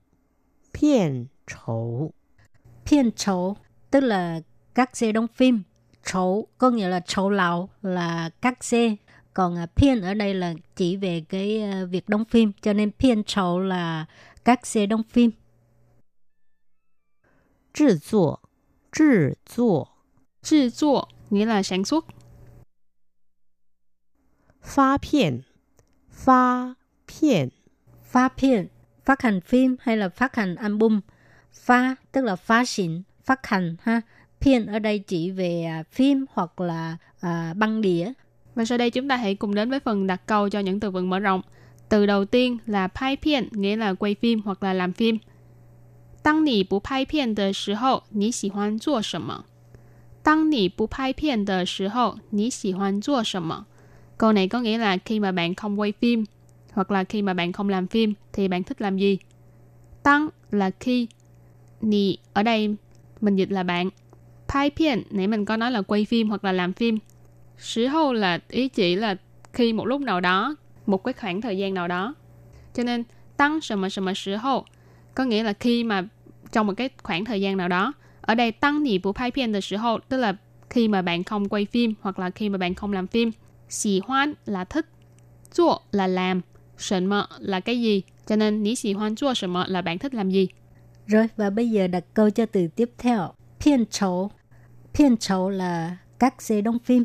[0.73, 2.13] 片酬，
[2.85, 3.57] Phiên trấu
[3.91, 4.41] tức là
[4.75, 5.63] các xe đóng phim.
[6.05, 8.97] Trấu có nghĩa là trấu lào là các xe.
[9.35, 12.91] Còn uh, phiên ở đây là chỉ về cái uh, việc đóng phim, cho nên
[12.99, 14.07] phiên trầu là
[14.45, 15.31] các xe đóng phim.
[17.73, 18.41] 制作，
[18.93, 19.88] 制作，
[20.43, 22.05] 制作 nghĩa là sản xuất.
[24.63, 25.43] 发片，
[26.11, 27.51] 发片，
[28.15, 28.69] Phát phiên,
[29.05, 31.01] phát hành phim hay là phát hành album.
[31.53, 34.01] Phá tức là phá xịn, phát hành ha.
[34.41, 38.13] Phiên ở đây chỉ về à, phim hoặc là à, băng đĩa.
[38.55, 40.91] Và sau đây chúng ta hãy cùng đến với phần đặt câu cho những từ
[40.91, 41.43] vựng mở rộng.
[41.89, 45.19] Từ đầu tiên là pai phiên, nghĩa là quay phim hoặc là làm phim.
[46.23, 49.45] 当你不拍片的时候，你喜欢做什么？
[50.29, 53.67] 当你不拍片的时候，你喜欢做什么？
[54.17, 56.25] Câu này có nghĩa là khi mà bạn không quay phim
[56.73, 59.19] hoặc là khi mà bạn không làm phim thì bạn thích làm gì?
[60.03, 61.09] Tăng là khi,
[61.81, 62.77] nì ở đây
[63.21, 63.91] mình dịch là bạn.
[64.49, 66.99] Pai pian nãy mình có nói là quay phim hoặc là làm phim.
[67.59, 69.17] Sử hậu là ý chỉ là
[69.53, 72.15] khi một lúc nào đó, một cái khoảng thời gian nào đó.
[72.75, 73.05] Cho nên
[73.37, 74.65] tăng什么什么时候
[75.15, 76.05] có nghĩa là khi mà
[76.53, 77.93] trong một cái khoảng thời gian nào đó.
[78.29, 80.37] Ở đây tăng nhị bộ pai pian 的时候 tức là
[80.71, 83.31] khi mà bạn không quay phim hoặc là khi mà bạn không làm phim.
[83.69, 84.87] Xì hoan là thích,
[85.55, 86.41] zuo là làm,
[86.79, 88.03] sần mợ là cái gì.
[88.27, 90.49] Cho nên ní xì hoan zuo sần mợ là bạn thích làm gì.
[91.07, 93.33] Rồi và bây giờ đặt câu cho từ tiếp theo.
[93.61, 94.31] Phiên trầu.
[94.95, 97.05] Phiên trầu là các xe đóng phim.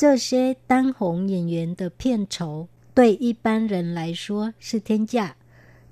[0.00, 5.36] 这些当红演员的片酬对一般人来说是天价。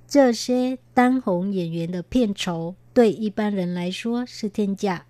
[0.07, 5.05] 这些当红演员的片酬 对一般人来说是天价。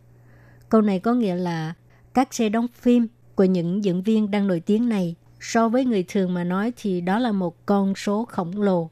[0.68, 1.74] Câu này có nghĩa là
[2.14, 6.04] các xe đóng phim của những diễn viên đang nổi tiếng này so với người
[6.08, 8.90] thường mà nói thì đó là một con số khổng lồ.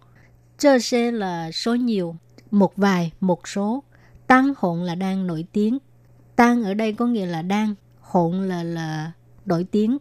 [0.59, 2.17] Chơ xe là số nhiều,
[2.51, 3.83] một vài, một số.
[4.27, 5.79] Tăng hỗn là đang nổi tiếng.
[6.37, 9.13] Tăng ở đây có nghĩa là đang, hỗn là là
[9.47, 9.99] nổi tiếng.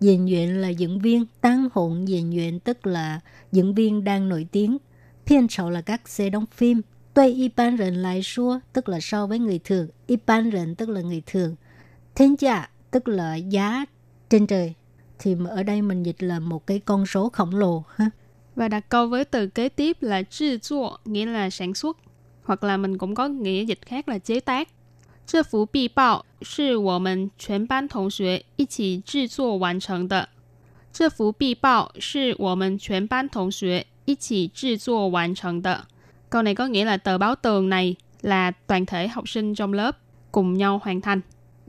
[0.00, 3.20] Diễn viên là diễn viên, tăng hỗn diễn viên tức là
[3.52, 4.78] diễn viên đang nổi tiếng.
[5.26, 6.82] Phiên sầu là các xe đóng phim.
[7.14, 9.88] Tuy y ban rần lại xua, tức là so với người thường.
[10.06, 11.56] Y ban rần tức là người thường.
[12.14, 13.84] Thiên giá tức là giá
[14.30, 14.74] trên trời.
[15.18, 18.10] Thì mà ở đây mình dịch là một cái con số khổng lồ ha.
[18.56, 21.96] Và đặt câu với từ kế tiếp là制作, nghĩa là sản xuất.
[22.44, 24.68] Hoặc là mình cũng có nghĩa dịch khác là chế tác.
[25.26, 30.28] 这幅壁报是我们全班同学一起制作完成的。
[30.92, 35.86] 这幅壁报是我们全班同学一起制作完成的。
[36.29, 39.73] Câu này có nghĩa là tờ báo tường này là toàn thể học sinh trong
[39.73, 39.97] lớp
[40.31, 41.21] cùng nhau hoàn thành.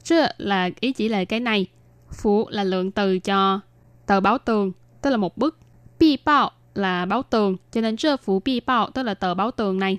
[0.03, 1.67] Chứ là ý chỉ là cái này.
[2.13, 3.61] phủ là lượng từ cho
[4.07, 5.59] tờ báo tường, tức là một bức.
[5.99, 9.51] Bi bao là báo tường, cho nên chưa phủ bi bao tức là tờ báo
[9.51, 9.99] tường này.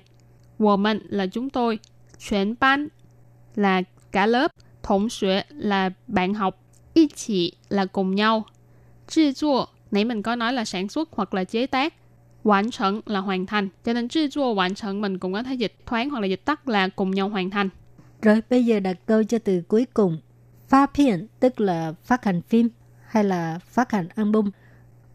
[0.58, 1.78] Woman mình là chúng tôi.
[2.28, 2.88] Chuyển ban
[3.54, 4.52] là cả lớp.
[4.82, 6.58] Thống xuế là bạn học.
[6.94, 8.44] Y chỉ là cùng nhau.
[9.08, 11.94] 制作, nãy mình có nói là sản xuất hoặc là chế tác
[12.43, 13.69] Hoàn thành là hoàn thành.
[13.85, 17.11] Cho nên制作hoàn thành mình cũng có thể dịch thoáng hoặc là dịch tắt là cùng
[17.11, 17.69] nhau hoàn thành.
[18.21, 20.17] Rồi bây giờ đặt câu cho từ cuối cùng.
[20.67, 22.69] Phát phiên tức là phát hành phim
[23.07, 24.49] hay là phát hành album.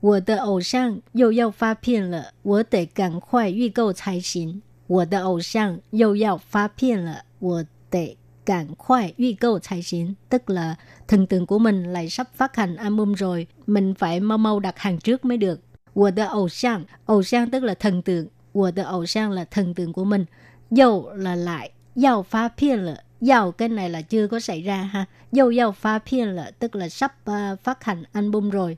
[0.00, 4.62] 我的偶像又要发片了，我得赶快预购才行。
[4.88, 10.16] 我的偶像又要发片了，我得赶快预购才行。
[10.28, 14.61] Tức là thần tượng của mình lại sắp phát hành album rồi, mình phải mau mau
[14.61, 15.61] đặt hàng trước mới được.
[15.96, 20.24] 我的偶像，偶像 tức là thần tượng, 我的偶像 là thần tượng của mình.
[20.70, 22.96] Dầu là lại, yào phát phiên là
[23.28, 25.04] Yào cái này là chưa có xảy ra ha.
[25.32, 28.76] Dầu yào phát phiên là tức là sắp uh, phát hành album rồi.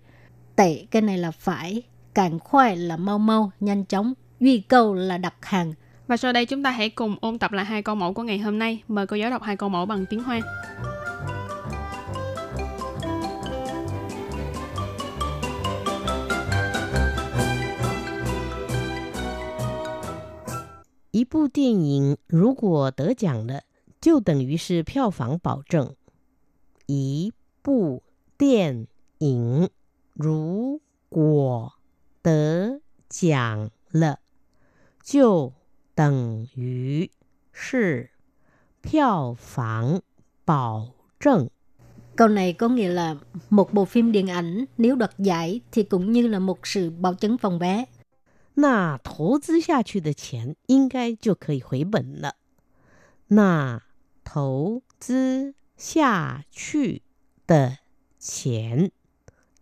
[0.56, 1.82] Tệ cái này là phải.
[2.14, 4.14] Càng khoai là mau mau, nhanh chóng.
[4.40, 5.74] Duy câu là đặt hàng.
[6.06, 8.38] Và sau đây chúng ta hãy cùng ôn tập lại hai câu mẫu của ngày
[8.38, 8.82] hôm nay.
[8.88, 10.40] Mời cô giáo đọc hai câu mẫu bằng tiếng Hoa.
[21.18, 23.62] 一部电影如果得奖了，
[24.00, 25.94] 就等于是票房保证。
[26.86, 28.02] 一部
[28.36, 28.86] 电
[29.18, 29.70] 影
[30.12, 31.72] 如果
[32.22, 34.18] 得奖了，
[35.02, 35.52] 就
[35.94, 37.10] 等于
[37.52, 38.10] 是
[38.82, 40.00] 票房
[40.44, 41.48] 保证。
[42.16, 43.16] Câu này có nghĩa là
[43.50, 47.14] một bộ phim điện ảnh nếu đoạt giải thì cũng như là một sự bảo
[47.14, 47.84] chứng phòng vé.
[48.54, 52.36] 那投资下去的钱应该就可以回本了。
[53.28, 53.82] 那
[54.22, 57.02] 投资下去
[57.46, 57.78] 的
[58.18, 58.90] 钱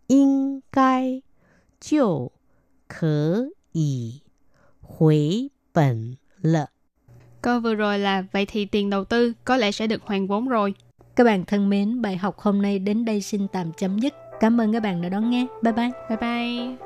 [0.07, 1.23] 应该
[1.81, 2.33] 就
[2.87, 4.23] 可以
[4.81, 6.69] 回本了。
[7.43, 10.49] Câu vừa rồi là vậy thì tiền đầu tư có lẽ sẽ được hoàn vốn
[10.49, 10.75] rồi.
[11.17, 14.15] Các bạn thân mến, bài học hôm nay đến đây xin tạm chấm dứt.
[14.41, 15.47] Cảm ơn các bạn đã đón nghe.
[15.63, 15.91] Bye bye.
[16.09, 16.86] Bye bye.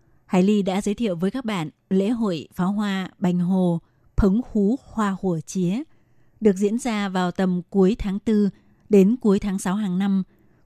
[0.31, 3.79] Hải Ly đã giới thiệu với các bạn lễ hội pháo hoa Bành Hồ
[4.17, 5.83] Phấn Hú Hoa Hùa Chía
[6.41, 8.49] được diễn ra vào tầm cuối tháng 4
[8.89, 10.23] đến cuối tháng 6 hàng năm.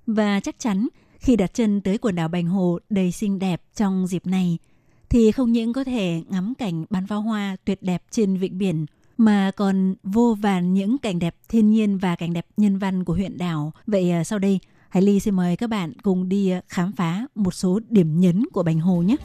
[0.07, 0.87] Và chắc chắn
[1.19, 4.57] khi đặt chân tới quần đảo Bành Hồ đầy xinh đẹp trong dịp này–
[5.09, 8.85] thì không những có thể ngắm cảnh bắn pháo hoa tuyệt đẹp trên vịnh biển
[9.17, 13.13] mà còn vô vàn những cảnh đẹp thiên nhiên và cảnh đẹp nhân văn của
[13.13, 13.71] huyện đảo.
[13.87, 14.59] Vậy à, sau đây,
[14.95, 18.45] Hải Ly xin mời các bạn cùng đi ờ, khám phá một số điểm nhấn
[18.53, 19.15] của Bành Hồ nhé.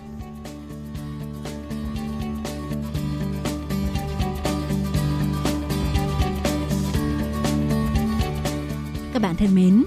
[9.13, 9.85] Các bạn thân mến,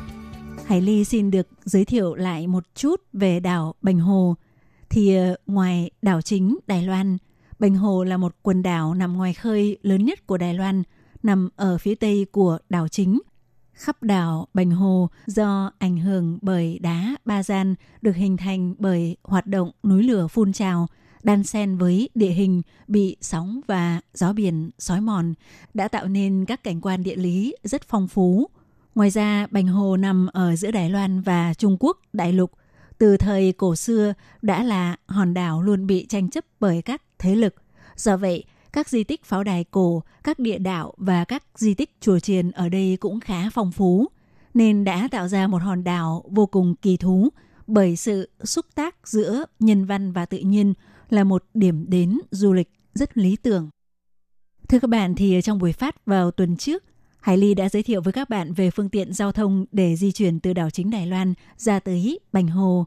[0.65, 4.36] Hải Ly xin được giới thiệu lại một chút về đảo Bành Hồ–
[4.93, 7.17] thì ờ, ngoài đảo chính Đài Loan,
[7.60, 10.84] Bành Hồ là một quần đảo nằm ngoài khơi lớn nhất của Đài Loan,
[11.24, 13.19] nằm ở phía tây của đảo chính.
[13.74, 19.18] Khắp đảo Bành Hồ do ảnh hưởng bởi đá ba gian được hình thành bởi
[19.24, 20.88] hoạt động núi lửa phun trào,
[21.24, 25.34] đan xen với địa hình bị sóng và gió biển sói mòn
[25.74, 28.50] đã tạo nên các cảnh quan địa lý rất phong phú.
[28.96, 32.52] Ngoài ra, Bành Hồ nằm ở giữa Đài Loan và Trung Quốc đại lục–
[33.04, 37.36] từ thời cổ xưa đã là hòn đảo luôn bị tranh chấp bởi các thế
[37.36, 37.56] lực.
[37.96, 41.90] Do vậy, các di tích pháo đài cổ, các địa đạo và các di tích
[42.00, 44.08] chùa chiền ở đây cũng khá phong phú,
[44.54, 47.30] nên đã tạo ra một hòn đảo vô cùng kỳ thú
[47.68, 50.74] bởi sự xúc tác giữa nhân văn và tự nhiên
[51.10, 53.70] là một điểm đến du lịch rất lý tưởng.
[54.70, 56.84] Thưa các bạn, thì trong buổi phát vào tuần trước,
[57.20, 60.12] Hải Ly đã giới thiệu với các bạn về phương tiện giao thông để di
[60.12, 62.86] chuyển từ đảo chính Đài Loan ra tới Bành Hồ.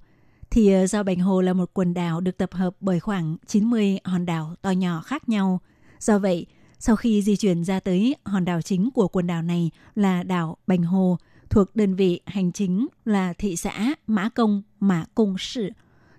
[0.50, 3.98] Thì ờ, do Bành Hồ là một quần đảo được tập hợp bởi khoảng 90
[4.04, 5.60] hòn đảo to nhỏ khác nhau.
[6.00, 6.46] Do vậy,
[6.78, 10.56] sau khi di chuyển ra tới hòn đảo chính của quần đảo này là đảo
[10.66, 11.18] Bành Hồ,
[11.50, 15.70] thuộc đơn vị hành chính là thị xã Mã Công, Mã Công Sự,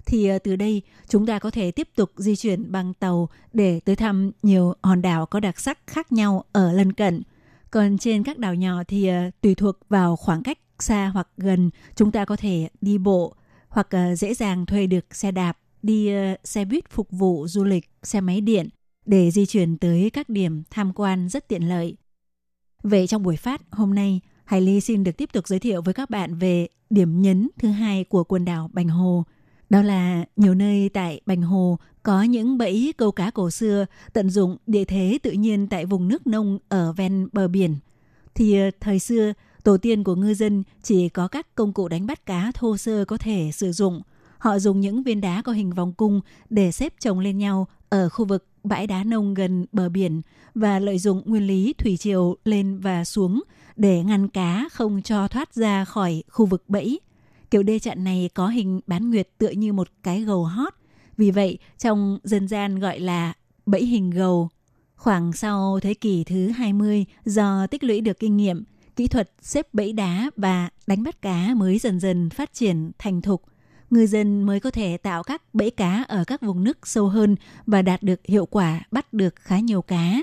[0.06, 3.80] thì ờ, từ đây chúng ta có thể tiếp tục di chuyển bằng tàu để
[3.80, 7.22] tới thăm nhiều hòn đảo có đặc sắc khác nhau ở lân cận–
[7.72, 11.70] còn trên các đảo nhỏ thì ờ, tùy thuộc vào khoảng cách xa hoặc gần,
[11.96, 13.34] chúng ta có thể đi bộ
[13.70, 16.10] hoặc ờ, dễ dàng thuê được xe đạp, đi
[16.44, 18.70] xe buýt phục vụ du lịch, xe máy điện
[19.08, 21.96] để di chuyển tới các điểm tham quan rất tiện lợi.
[22.84, 25.94] Vậy trong buổi phát hôm nay, Hải Ly xin được tiếp tục giới thiệu với
[25.94, 29.24] các bạn về điểm nhấn thứ hai của quần đảo Bành Hồ.
[29.70, 34.30] Đó là nhiều nơi tại Bành Hồ có những bẫy câu cá cổ xưa tận
[34.30, 37.76] dụng địa thế tự nhiên tại vùng nước nông ở ven bờ biển.
[38.36, 42.08] Thì ờ, thời xưa, tổ tiên của ngư dân chỉ có các công cụ đánh
[42.08, 44.02] bắt cá thô sơ có thể sử dụng.
[44.38, 48.10] Họ dùng những viên đá có hình vòng cung để xếp chồng lên nhau ở
[48.10, 50.22] khu vực bãi đá nông gần bờ biển
[50.56, 53.44] và lợi dụng nguyên lý thủy triều lên và xuống
[53.76, 57.00] để ngăn cá không cho thoát ra khỏi khu vực bẫy.
[57.52, 60.74] Kiểu đê chặn này có hình bán nguyệt tựa như một cái gầu hót–
[61.18, 63.34] vì vậy, trong dân gian gọi là
[63.66, 64.50] bẫy hình gầu.
[64.96, 68.64] Khoảng sau thế kỷ thứ 20, do tích lũy được kinh nghiệm,
[68.96, 73.22] kỹ thuật xếp bẫy đá và đánh bắt cá mới dần dần phát triển thành
[73.22, 73.44] thục.
[73.90, 77.36] Ngư dân mới có thể tạo các bẫy cá ở các vùng nước sâu hơn
[77.66, 80.22] và đạt được hiệu quả bắt được khá nhiều cá.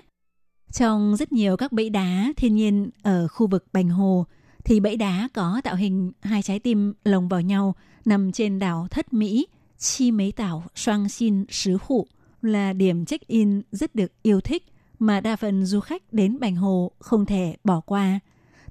[0.72, 4.26] Trong rất nhiều các bẫy đá thiên nhiên ở khu vực Bành Hồ,
[4.64, 8.86] thì bẫy đá có tạo hình hai trái tim lồng vào nhau nằm trên đảo
[8.90, 9.46] Thất Mỹ
[9.78, 12.06] chi mấy tảo xoang xin sứ hụ
[12.42, 14.64] là điểm check-in rất được yêu thích
[14.98, 18.20] mà đa phần du khách đến Bành Hồ không thể bỏ qua.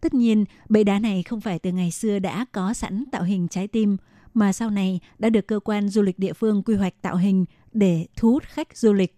[0.02, 3.48] Tất nhiên, bẫy đá này không phải từ ngày xưa đã có sẵn tạo hình
[3.48, 3.98] trái tim,
[4.34, 7.46] mà sau này đã được cơ quan du lịch địa phương quy hoạch tạo hình
[7.72, 9.18] để thu hút khách du lịch.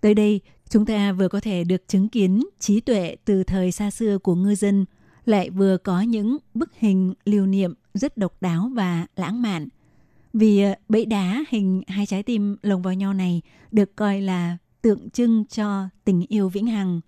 [0.00, 3.90] Tới đây, chúng ta vừa có thể được chứng kiến trí tuệ từ thời xa
[3.90, 4.84] xưa của ngư dân,
[5.24, 9.68] lại vừa có những bức hình lưu niệm rất độc đáo và lãng mạn.
[10.32, 13.42] Vì ờ, bẫy đá hình hai trái tim lồng vào nhau này
[13.72, 17.00] được coi là tượng trưng cho tình yêu vĩnh hằng.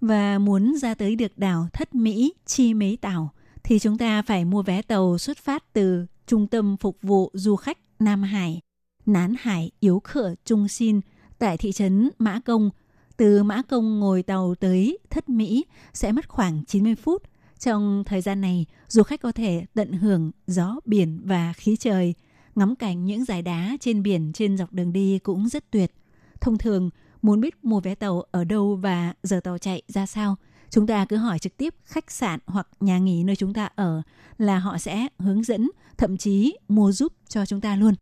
[0.00, 3.30] Và muốn ra tới được đảo Thất Mỹ Chi Mấy Tảo
[3.64, 7.56] thì chúng ta phải mua vé tàu xuất phát từ Trung tâm Phục vụ Du
[7.56, 8.60] khách Nam Hải,
[9.06, 11.00] Nán Hải Yếu Khở Trung Xin
[11.38, 12.70] tại thị trấn Mã Công.
[13.16, 17.22] Từ Mã Công ngồi tàu tới Thất Mỹ sẽ mất khoảng 90 phút.
[17.58, 22.14] Trong thời gian này, du khách có thể tận hưởng gió biển và khí trời,
[22.54, 25.92] ngắm cảnh những dải đá trên biển trên dọc đường đi cũng rất tuyệt.
[26.40, 26.90] Thông thường,
[27.22, 30.36] muốn biết mua vé tàu ở đâu và giờ tàu chạy ra sao,
[30.72, 34.02] chúng ta cứ hỏi trực tiếp khách sạn hoặc nhà nghỉ nơi chúng ta ở
[34.38, 37.94] là họ sẽ hướng dẫn, thậm chí mua giúp cho chúng ta luôn.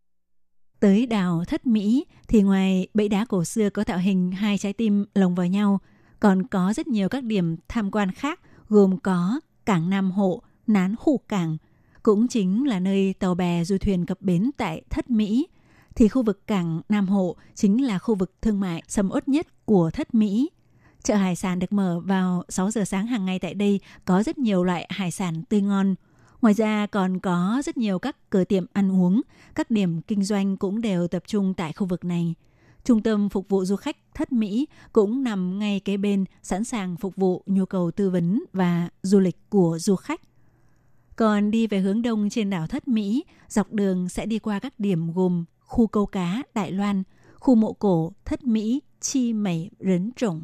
[0.81, 4.73] Tới đảo Thất Mỹ thì ngoài bẫy đá cổ xưa có tạo hình hai trái
[4.73, 5.81] tim lồng vào nhau,
[6.21, 10.95] còn có rất nhiều các điểm tham quan khác gồm có cảng Nam Hộ, Nán
[10.99, 11.57] Hủ Cảng,
[12.03, 15.47] cũng chính là nơi tàu bè du thuyền cập bến tại Thất Mỹ–
[15.95, 19.67] thì khu vực cảng Nam Hộ chính là khu vực thương mại sầm uất nhất
[19.67, 20.51] của Thất Mỹ.
[21.03, 24.39] Chợ hải sản được mở vào 6 giờ sáng hàng ngày tại đây có rất
[24.39, 25.95] nhiều loại hải sản tươi ngon.
[26.43, 29.21] Ngoài ra còn có rất nhiều các cửa tiệm ăn uống,
[29.55, 32.35] các điểm kinh doanh cũng đều tập trung tại khu vực này.
[32.85, 36.97] Trung tâm phục vụ du khách Thất Mỹ cũng nằm ngay kế bên sẵn sàng
[36.97, 40.21] phục vụ nhu cầu tư vấn và du lịch của du khách.
[41.17, 44.81] Còn đi về hướng đông trên đảo Thất Mỹ, dọc đường sẽ đi qua các
[44.81, 47.03] điểm gồm khu câu cá Đại Loan,
[47.35, 50.43] khu mộ cổ Thất Mỹ, Chi Mẩy, Rấn Trồng.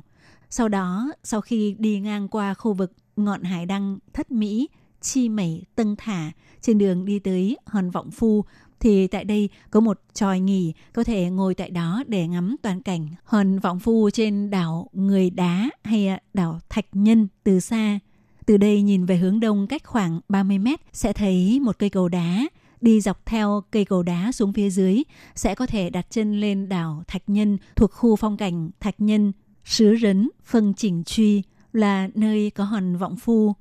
[0.51, 4.68] Sau đó, sau khi đi ngang qua khu vực ngọn hải đăng Thất Mỹ,
[5.01, 8.44] Chi Mẩy, Tân Thả, trên đường đi tới Hòn Vọng Phu,
[8.80, 12.82] thì tại đây có một tròi nghỉ có thể ngồi tại đó để ngắm toàn
[12.82, 17.99] cảnh hòn vọng phu trên đảo người đá hay à, đảo thạch nhân từ xa.
[18.47, 22.09] Từ đây nhìn về hướng đông cách khoảng 30 mét sẽ thấy một cây cầu
[22.09, 22.49] đá.
[22.80, 25.03] Đi dọc theo cây cầu đá xuống phía dưới
[25.34, 29.32] sẽ có thể đặt chân lên đảo Thạch Nhân thuộc khu phong cảnh Thạch Nhân,
[29.66, 31.42] Sứ Rấn, Phân Chỉnh Truy
[31.72, 33.52] là nơi có hòn vọng phu.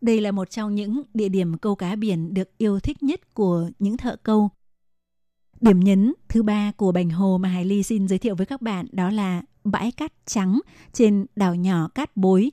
[0.00, 3.70] Đây là một trong những địa điểm câu cá biển được yêu thích nhất của
[3.78, 4.50] những thợ câu.
[5.60, 8.62] Điểm nhấn thứ ba của Bành Hồ mà Hải Ly xin giới thiệu với các
[8.62, 10.60] bạn đó là bãi cát trắng
[10.92, 12.50] trên đảo nhỏ Cát Bối.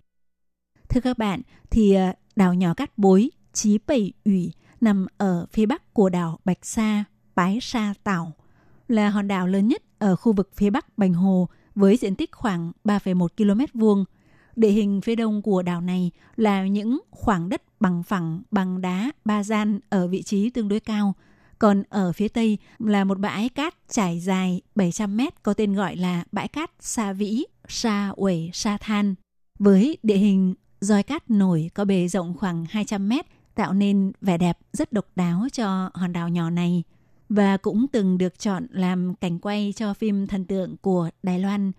[0.90, 5.66] Thưa các bạn, thì ờ, đảo nhỏ Cát Bối, Chí Bảy Ủy nằm ở phía
[5.66, 7.04] bắc của đảo Bạch Sa,
[7.36, 8.34] Bái Sa Tảo,
[8.88, 12.32] là hòn đảo lớn nhất ở khu vực phía bắc Bành Hồ với diện tích
[12.32, 14.06] khoảng 3,1 km vuông.
[14.56, 19.12] Địa hình phía đông của đảo này là những khoảng đất bằng phẳng bằng đá
[19.26, 21.14] ba gian ở vị trí tương đối cao.
[21.60, 25.96] Còn ở phía tây là một bãi cát trải dài 700 mét có tên gọi
[25.96, 29.16] là bãi cát Sa Vĩ, Sa Uể, Sa Than.
[29.60, 33.26] Với địa hình roi cát nổi có bề rộng khoảng 200 mét
[33.56, 36.84] tạo nên vẻ đẹp rất độc đáo cho hòn đảo nhỏ này
[37.30, 41.72] và cũng từng được chọn làm cảnh quay cho phim thần tượng của Đài Loan.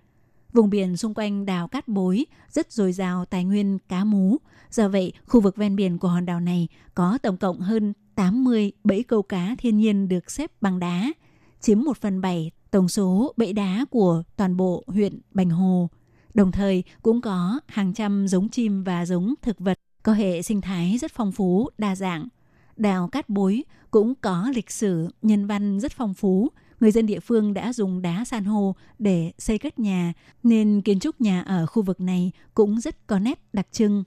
[0.53, 4.37] Vùng biển xung quanh đảo Cát Bối rất dồi dào tài nguyên cá mú.
[4.71, 8.73] Do vậy, khu vực ven biển của hòn đảo này có tổng cộng hơn 80
[8.85, 11.13] bẫy câu cá thiên nhiên được xếp bằng đá,
[11.61, 15.89] chiếm 1 phần 7 tổng số bẫy đá của toàn bộ huyện Bành Hồ.
[16.35, 20.61] Đồng thời cũng có hàng trăm giống chim và giống thực vật có hệ sinh
[20.61, 22.29] thái rất phong phú, đa dạng
[22.79, 26.49] đào Cát Bối cũng có lịch sử, nhân văn rất phong phú.
[26.81, 30.13] Người dân địa phương đã dùng đá san hô để xây cất nhà,
[30.43, 34.05] nên kiến trúc nhà ở khu vực này cũng rất có nét đặc trưng.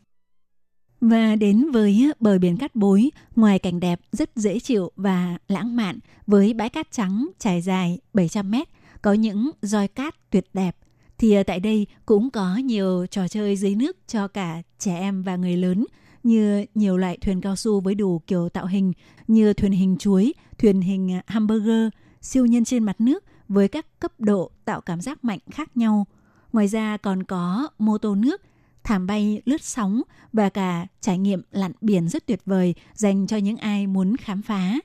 [1.01, 5.75] Và đến với bờ biển cát bối, ngoài cảnh đẹp rất dễ chịu và lãng
[5.75, 8.67] mạn với bãi cát trắng trải dài 700 mét,
[9.01, 10.75] có những roi cát tuyệt đẹp–
[11.21, 15.23] thì ờ, tại đây cũng có nhiều trò chơi dưới nước cho cả trẻ em
[15.23, 15.85] và người lớn
[16.23, 18.93] như nhiều loại thuyền cao su với đủ kiểu tạo hình
[19.27, 21.89] như thuyền hình chuối, thuyền hình à, hamburger,
[22.21, 26.05] siêu nhân trên mặt nước với các cấp độ tạo cảm giác mạnh khác nhau.
[26.53, 28.41] Ngoài ra còn có mô tô nước,
[28.83, 30.01] thảm bay lướt sóng
[30.33, 34.41] và cả trải nghiệm lặn biển rất tuyệt vời dành cho những ai muốn khám
[34.41, 34.79] phá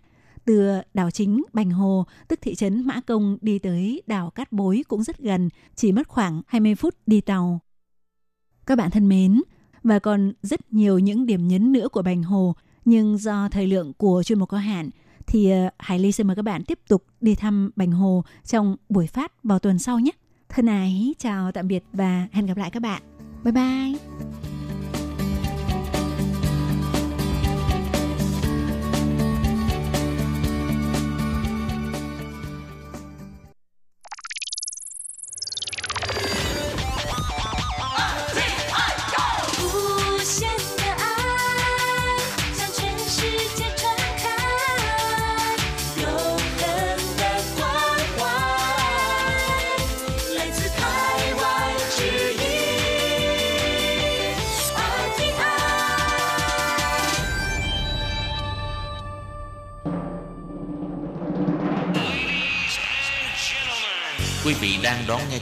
[0.46, 4.84] từ đảo chính Bành Hồ, tức thị trấn Mã Công đi tới đảo Cát Bối
[4.88, 7.60] cũng rất gần, chỉ mất khoảng 20 phút đi tàu.
[8.66, 9.42] Các bạn thân mến,
[9.86, 13.92] và còn rất nhiều những điểm nhấn nữa của Bành Hồ, nhưng do thời lượng
[13.92, 14.90] của chuyên mục có hạn,
[15.26, 18.76] thì ờ, Hải Ly xin mời các bạn tiếp tục đi thăm Bành Hồ trong
[18.88, 20.10] buổi phát vào tuần sau nhé.
[20.48, 23.02] Thân ái, chào tạm biệt và hẹn gặp lại các bạn.
[23.44, 24.35] Bye bye!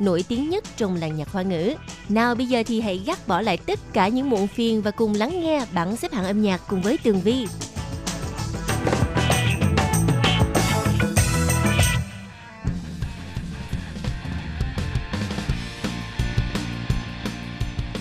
[0.00, 1.74] nổi tiếng nhất trong làng nhạc hoa ngữ.
[2.08, 5.14] Nào bây giờ thì hãy gác bỏ lại tất cả những muộn phiền và cùng
[5.14, 7.46] lắng nghe bảng xếp hạng âm nhạc cùng với Tường Vi.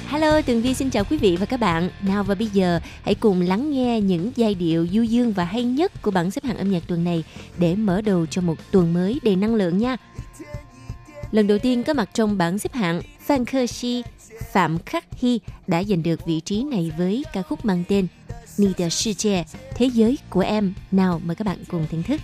[0.08, 1.90] Hello, Tường Vi xin chào quý vị và các bạn.
[2.02, 5.64] Nào và bây giờ hãy cùng lắng nghe những giai điệu du dương và hay
[5.64, 7.24] nhất của bảng xếp hạng âm nhạc tuần này
[7.58, 9.98] để mở đầu cho một tuần mới đầy năng lượng nha.
[11.34, 14.04] Lần đầu tiên có mặt trong bảng xếp hạng, Phan Khơ Si,
[14.52, 18.08] Phạm Khắc Hy đã giành được vị trí này với ca khúc mang tên
[18.58, 18.90] Ni Tờ
[19.76, 20.74] Thế giới của em.
[20.92, 22.22] Nào mời các bạn cùng thưởng thức.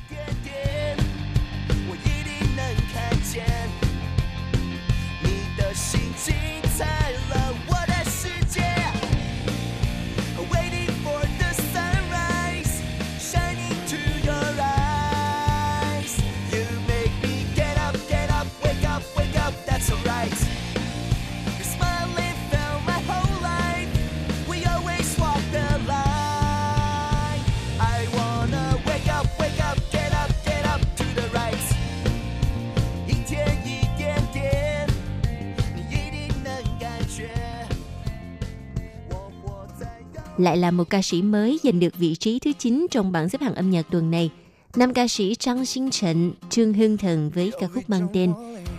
[40.39, 43.41] Lại là một ca sĩ mới giành được vị trí thứ 9 trong bảng xếp
[43.41, 44.31] hạng âm nhạc tuần này.
[44.77, 48.33] Nam ca sĩ Trang Sinh Trịnh, Trương Hưng Thần với ca khúc mang tên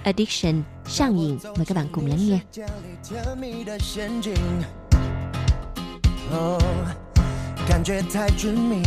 [0.03, 1.38] Addiction, sang diện.
[1.57, 2.39] Mời các bạn cùng lắng nghe.
[2.51, 4.34] 建立甜蜜的陷阱。
[6.32, 6.59] 哦，
[7.67, 8.84] 感觉太致命，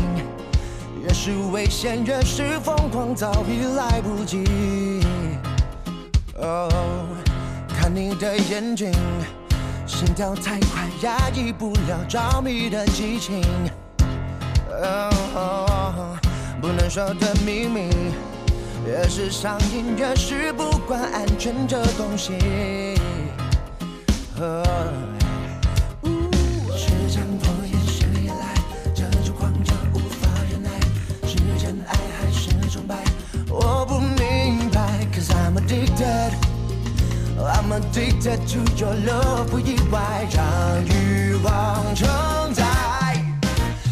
[1.03, 4.45] 越是危险越是疯狂，早已来不及。
[6.37, 6.69] 哦，
[7.69, 8.93] 看你的眼睛，
[9.94, 13.44] 心跳太快，压抑不了着迷的激情。
[16.60, 17.90] 不能说的秘密，
[18.88, 22.34] 越是上瘾，越是不管安全这东西。
[37.93, 42.09] addicted to your love，不意外，让欲望承
[42.55, 42.65] 载。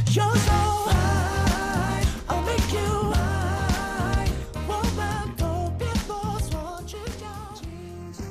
[0.07, 4.30] You're so high, I'll make you high。
[4.66, 5.44] 我们都
[5.78, 7.68] 别啰嗦，只要静
[8.12, 8.24] 静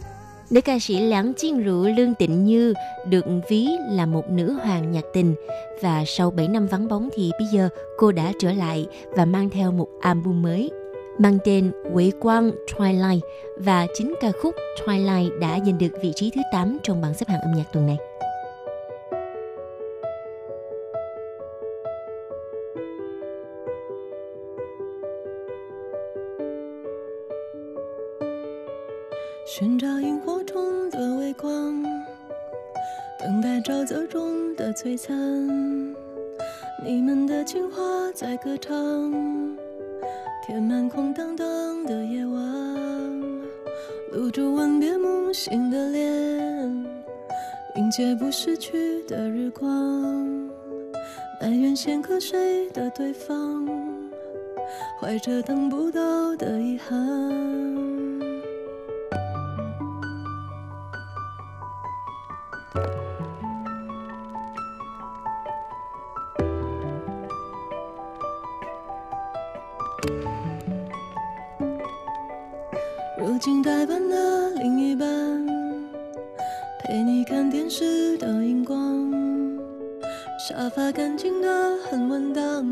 [0.00, 0.06] 的。
[0.50, 2.74] Nữ ca sĩ Lãng Chiên Rượu Lương Tịnh Như
[3.08, 5.34] được ví là một nữ hoàng nhạc tình
[5.82, 7.68] và sau 7 năm vắng bóng thì bây giờ
[7.98, 10.70] cô đã trở lại và mang theo một album mới
[11.18, 13.20] mang tên Quỷ Quang Twilight
[13.56, 14.54] và chính ca khúc
[14.84, 17.86] Twilight đã giành được vị trí thứ 8 trong bảng xếp hạng âm nhạc tuần
[17.86, 17.98] này.
[29.44, 31.82] 寻找萤火虫的微光，
[33.20, 35.14] 等待沼泽中的璀璨。
[36.82, 37.82] 你们的情话
[38.14, 39.12] 在歌唱，
[40.47, 42.41] 填满空荡荡的夜晚，
[44.13, 46.85] 露出吻别梦醒的脸，
[47.75, 49.69] 迎接不逝去的日光，
[51.41, 53.67] 埋怨先瞌睡的对方，
[55.01, 56.97] 怀着等不到的遗憾。
[73.87, 75.07] 代班的另一半，
[76.83, 79.09] 陪你看电视的荧光，
[80.37, 82.65] 沙发干净的很稳当，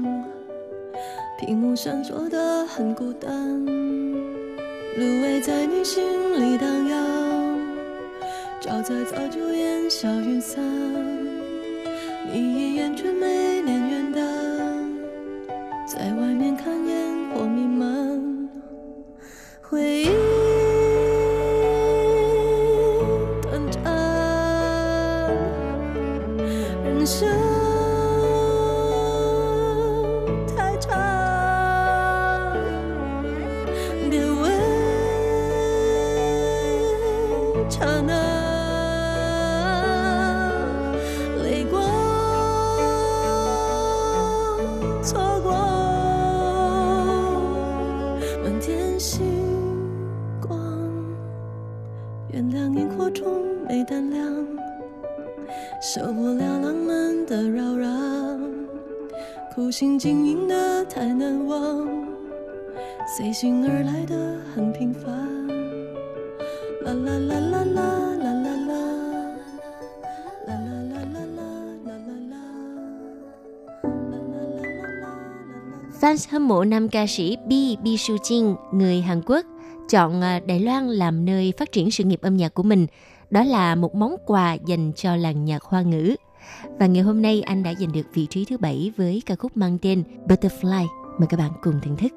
[1.39, 6.03] 屏幕闪烁的很孤单，芦苇在你心
[6.34, 7.59] 里荡漾，
[8.61, 10.61] 沼泽早就烟消云散，
[12.30, 13.55] 你一眼却没
[63.34, 65.05] 随心而来的很平凡。
[66.84, 67.84] 啦啦啦啦啦
[68.16, 68.82] 啦啦啦，
[70.46, 71.42] 啦啦啦啦啦
[71.84, 72.36] 啦啦啦。
[76.01, 79.46] Fans hâm mộ nam ca sĩ Bi Bi Su Jin, người Hàn Quốc,
[79.88, 82.86] chọn à, Đài Loan làm nơi phát triển sự nghiệp âm nhạc của mình.
[83.30, 86.16] Đó là một món quà dành cho làng nhạc hoa ngữ.
[86.78, 89.57] Và ngày hôm nay anh đã giành được vị trí thứ bảy với ca khúc
[89.57, 90.86] mang tên Butterfly.
[91.18, 92.12] Mời các bạn cùng thưởng thức.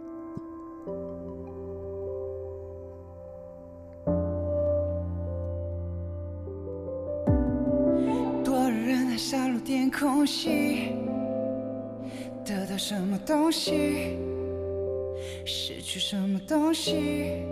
[12.44, 14.16] 得到什么东西，
[15.44, 17.42] 失去什么东西。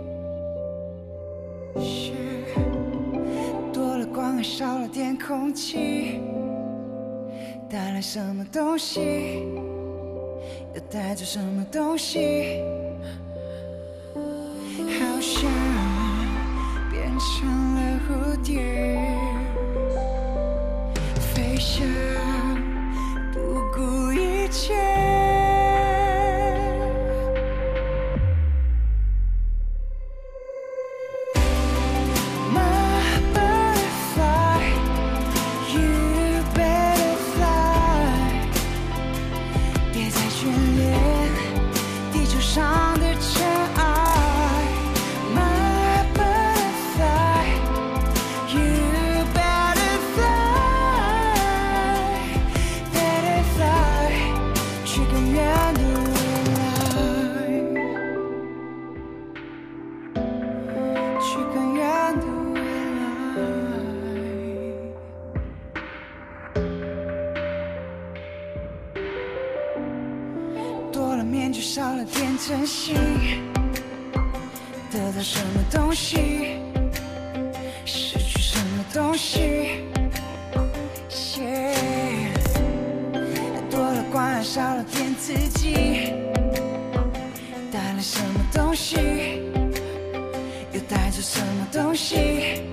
[1.79, 2.11] 是
[3.73, 6.19] 多了光还少了点空气，
[7.69, 9.43] 带来什么东西，
[10.73, 12.61] 又带走什么东西。
[14.15, 15.49] 好像
[16.91, 18.09] 变成了蝴
[18.43, 18.61] 蝶。
[21.33, 21.85] 飞翔，
[72.57, 72.95] 了点真心，
[74.91, 76.59] 得到什么东西，
[77.85, 79.83] 失去什么东西。
[83.69, 86.13] 多了光环，少了点自己，
[87.71, 88.95] 带来什么东西，
[90.71, 92.66] 又带走什么东西。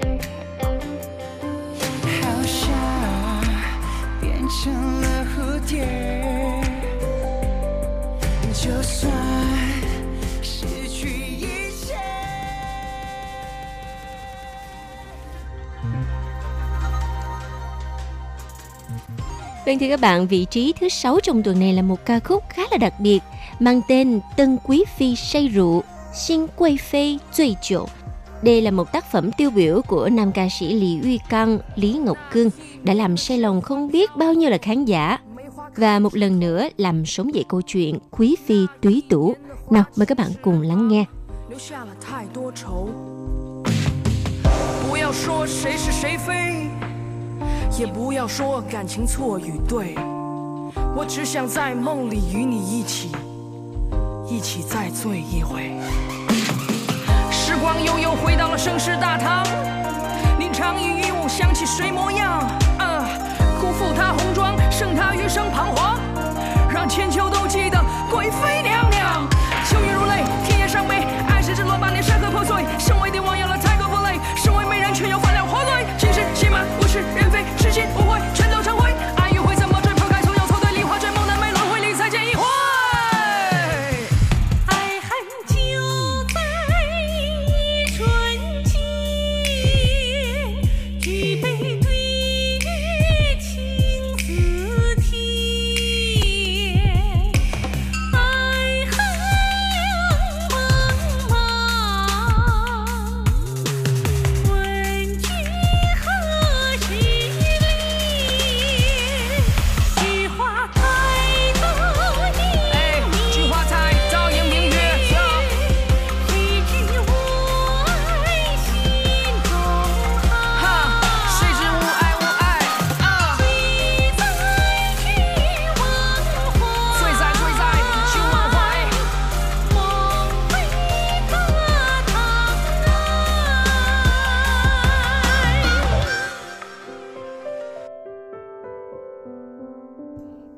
[19.65, 22.43] Vâng thưa các bạn, vị trí thứ sáu trong tuần này là một ca khúc
[22.49, 23.19] khá là đặc biệt
[23.59, 25.83] mang tên Tân Quý Phi say rượu,
[26.13, 27.85] Xin Quay Phê醉酒.
[28.43, 31.93] Đây là một tác phẩm tiêu biểu của nam ca sĩ Lý Uy Căng, Lý
[31.93, 32.49] Ngọc Cương
[32.83, 35.17] đã làm say lòng không biết bao nhiêu là khán giả
[35.75, 39.35] và một lần nữa làm sống dậy câu chuyện Quý Phi túy tủ.
[39.69, 41.05] Nào mời các bạn cùng lắng nghe.
[41.49, 42.87] 留下了太多愁。
[44.87, 46.69] 不要说谁是谁非，
[47.76, 49.96] 也不要说感情错与对。
[50.96, 53.10] 我只想在梦里与你一起，
[54.28, 55.72] 一起再醉一回。
[57.32, 59.44] 时光悠悠回到了盛世大唐，
[60.38, 62.40] 你长衣玉舞，想起谁模样？
[62.78, 63.04] 啊，
[63.60, 65.98] 辜负她红妆，剩她余生彷徨，
[66.72, 68.83] 让千秋都记得贵妃娘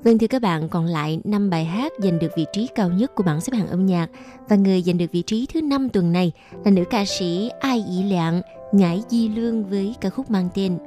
[0.07, 3.15] Vâng thưa các bạn, còn lại 5 bài hát giành được vị trí cao nhất
[3.15, 4.07] của bảng xếp hạng âm nhạc
[4.49, 6.33] và người giành được vị trí thứ 5 tuần này
[6.65, 8.43] là nữ ca sĩ Ai Ý Lạng,
[8.73, 10.79] Ngải Di Lương với ca khúc mang tên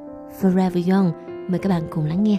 [0.41, 1.11] Forever Young.
[1.49, 2.37] Mời các bạn cùng lắng nghe.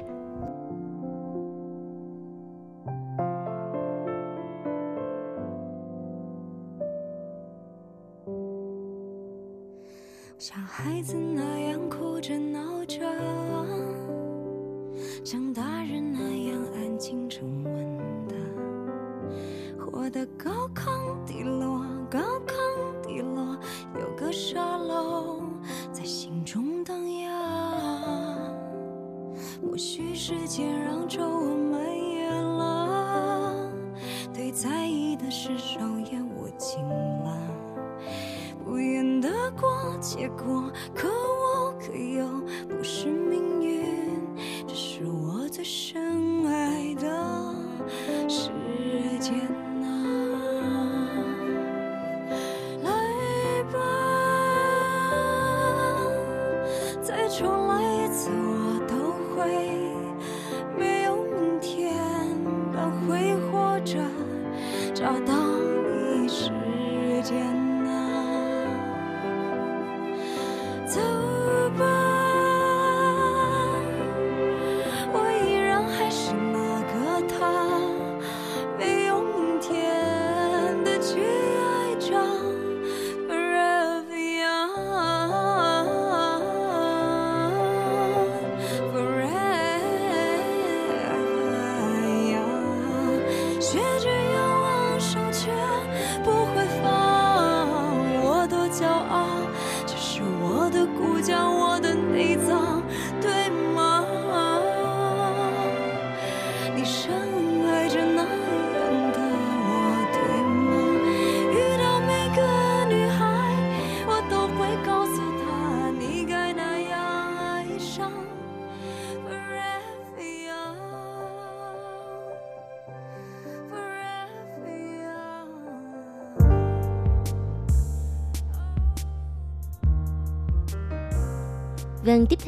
[40.21, 41.09] 结果，可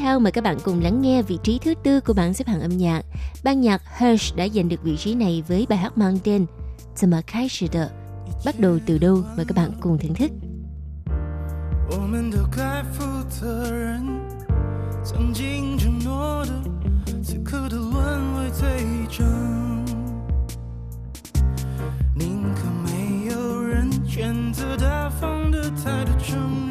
[0.02, 2.62] theo mời các bạn cùng lắng nghe vị trí thứ tư của bảng xếp hạng
[2.62, 3.02] âm nhạc.
[3.44, 6.46] Ban nhạc Hersh đã giành được vị trí này với bài hát mang tên
[6.96, 7.92] 怎么开始的
[8.46, 9.24] Bắt đầu từ đâu?
[9.36, 10.32] Mời các bạn cùng thưởng thức.
[11.90, 14.02] 我们都该负责任，
[15.04, 16.52] 曾经承诺的，
[17.24, 18.68] 此刻都沦为罪
[19.10, 19.26] 证。
[22.16, 26.71] 宁可没有人选择大方的态度承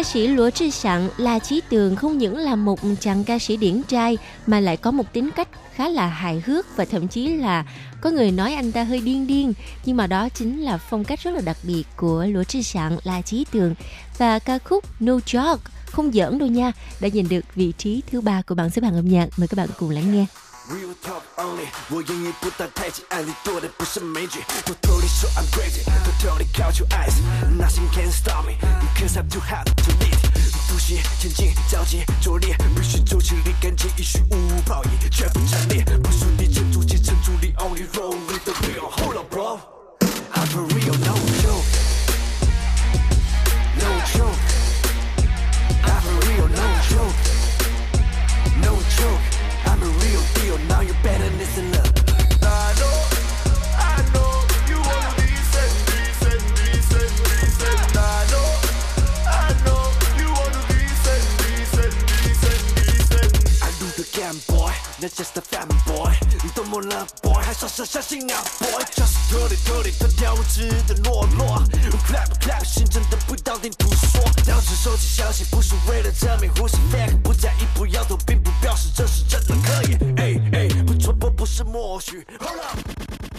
[0.00, 3.56] Ca sĩ Lúa Trư Sẵn là Chí Tường không những là một chàng ca sĩ
[3.56, 7.28] điển trai, mà lại có một tính cách khá là hài hước và thậm chí
[7.28, 7.64] là
[8.00, 9.52] có người nói anh ta hơi điên điên.
[9.84, 12.96] Nhưng mà đó chính là phong cách rất là đặc biệt của Lúa Trư Sẵn
[13.04, 13.74] là Chí Tường.
[14.18, 18.20] Và ca khúc No Joke không giỡn đâu nha, đã giành được vị trí thứ
[18.20, 19.28] ba của bảng xếp hạng âm nhạc.
[19.36, 20.26] Mời các bạn cùng lắng nghe.
[20.69, 24.43] Real talk only，我言语不当太极，爱你多的不是美剧。
[24.65, 30.17] 偷偷地说 I'm crazy，偷偷地 count your eyes，nothing can stop me，cause I'm too hot to lead。
[30.67, 35.83] 突袭前进，着急拙劣，必须走起立竿见影，虚无暴影，绝不战裂。
[35.99, 48.71] 不属地建筑，建成主力，only roll with the real。Hold up bro，I'm for real，no joke，no joke，I'm for real，no joke，no
[49.80, 52.98] joke，I'm a real deal。Now you better listen up。I know,
[53.76, 54.78] I know you
[55.18, 55.70] listen.
[57.96, 58.48] I know,
[59.26, 59.84] I know
[60.18, 60.30] you
[60.68, 61.92] listen.
[63.62, 64.69] I do the game, boy,
[65.00, 66.14] not just a fanboy。
[66.42, 71.62] 你多么了，boy，还傻傻相信啊，boy，just 特里特里特调无知的懦弱
[72.06, 82.26] ，clap clap，心真的不当听图说，当时收起消息不是为了证明 who's fake，不在意不摇头，并不表示这是真的可以，哎哎，不戳破不是默许。
[82.38, 83.29] Hold up。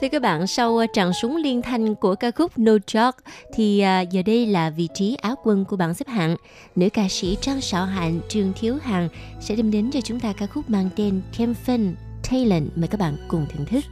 [0.00, 3.12] Thưa các bạn, sau uh, trận súng liên thanh của ca khúc No Joke
[3.54, 6.36] thì uh, giờ đây là vị trí áo quân của bảng xếp hạng.
[6.76, 9.08] Nữ ca sĩ Trang Sảo Hạnh, Trương Thiếu Hằng
[9.40, 11.94] sẽ đem đến cho chúng ta ca khúc mang tên Kem Phân
[12.30, 12.70] Talent.
[12.76, 13.84] Mời các bạn cùng thưởng thức.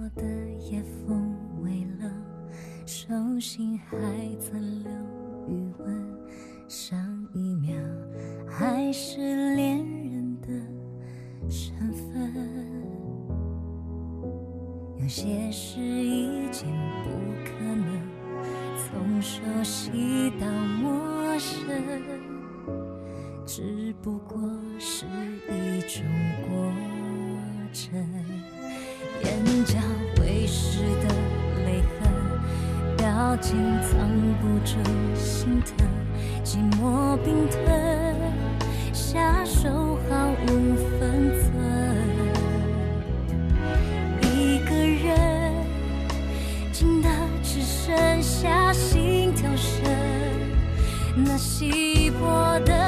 [0.00, 0.26] 我的
[0.70, 1.70] 夜风微
[2.00, 2.10] 冷，
[2.86, 3.96] 手心还
[4.40, 4.90] 残留
[5.48, 6.18] 余温，
[6.68, 6.98] 上
[7.34, 7.76] 一秒
[8.48, 10.01] 还是恋
[15.03, 16.65] 有些事已经
[17.03, 17.09] 不
[17.43, 17.85] 可能
[18.77, 20.47] 从熟悉到
[20.81, 21.59] 陌生，
[23.45, 24.39] 只不过
[24.79, 25.05] 是
[25.49, 26.05] 一种
[26.47, 26.71] 过
[27.73, 28.01] 程。
[29.25, 29.77] 眼角
[30.15, 31.13] 会湿的
[31.65, 32.09] 泪痕，
[32.95, 34.71] 表情藏不住
[35.15, 35.85] 心疼，
[36.45, 37.61] 寂寞冰吞，
[38.93, 39.69] 下手
[40.09, 40.47] 毫无
[40.97, 41.42] 分寸。
[51.33, 52.82] 那稀薄的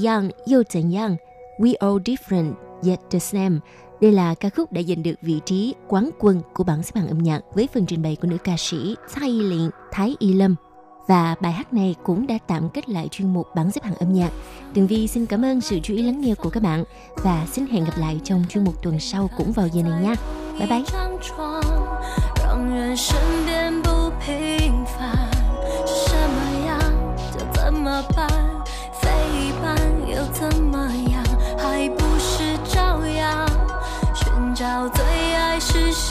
[0.00, 1.18] 一样又怎样？
[1.58, 3.60] We all different yet the same.
[4.00, 7.08] Đây là ca khúc đã giành được vị trí quán quân của bảng xếp hạng
[7.08, 10.56] âm nhạc với phần trình bày của nữ ca sĩ蔡Y Liên, Thái Y Lâm.
[11.08, 14.12] Và bài hát này cũng đã tạm kết lại chuyên mục bảng xếp hạng âm
[14.12, 14.30] nhạc.
[14.74, 16.84] Tường Vi xin cảm ơn sự chú ý lắng nghe của các bạn
[17.16, 20.14] và xin hẹn gặp lại trong chuyên mục tuần sau cũng vào giờ này nha.
[20.58, 20.82] Bye bye.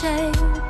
[0.01, 0.60] 是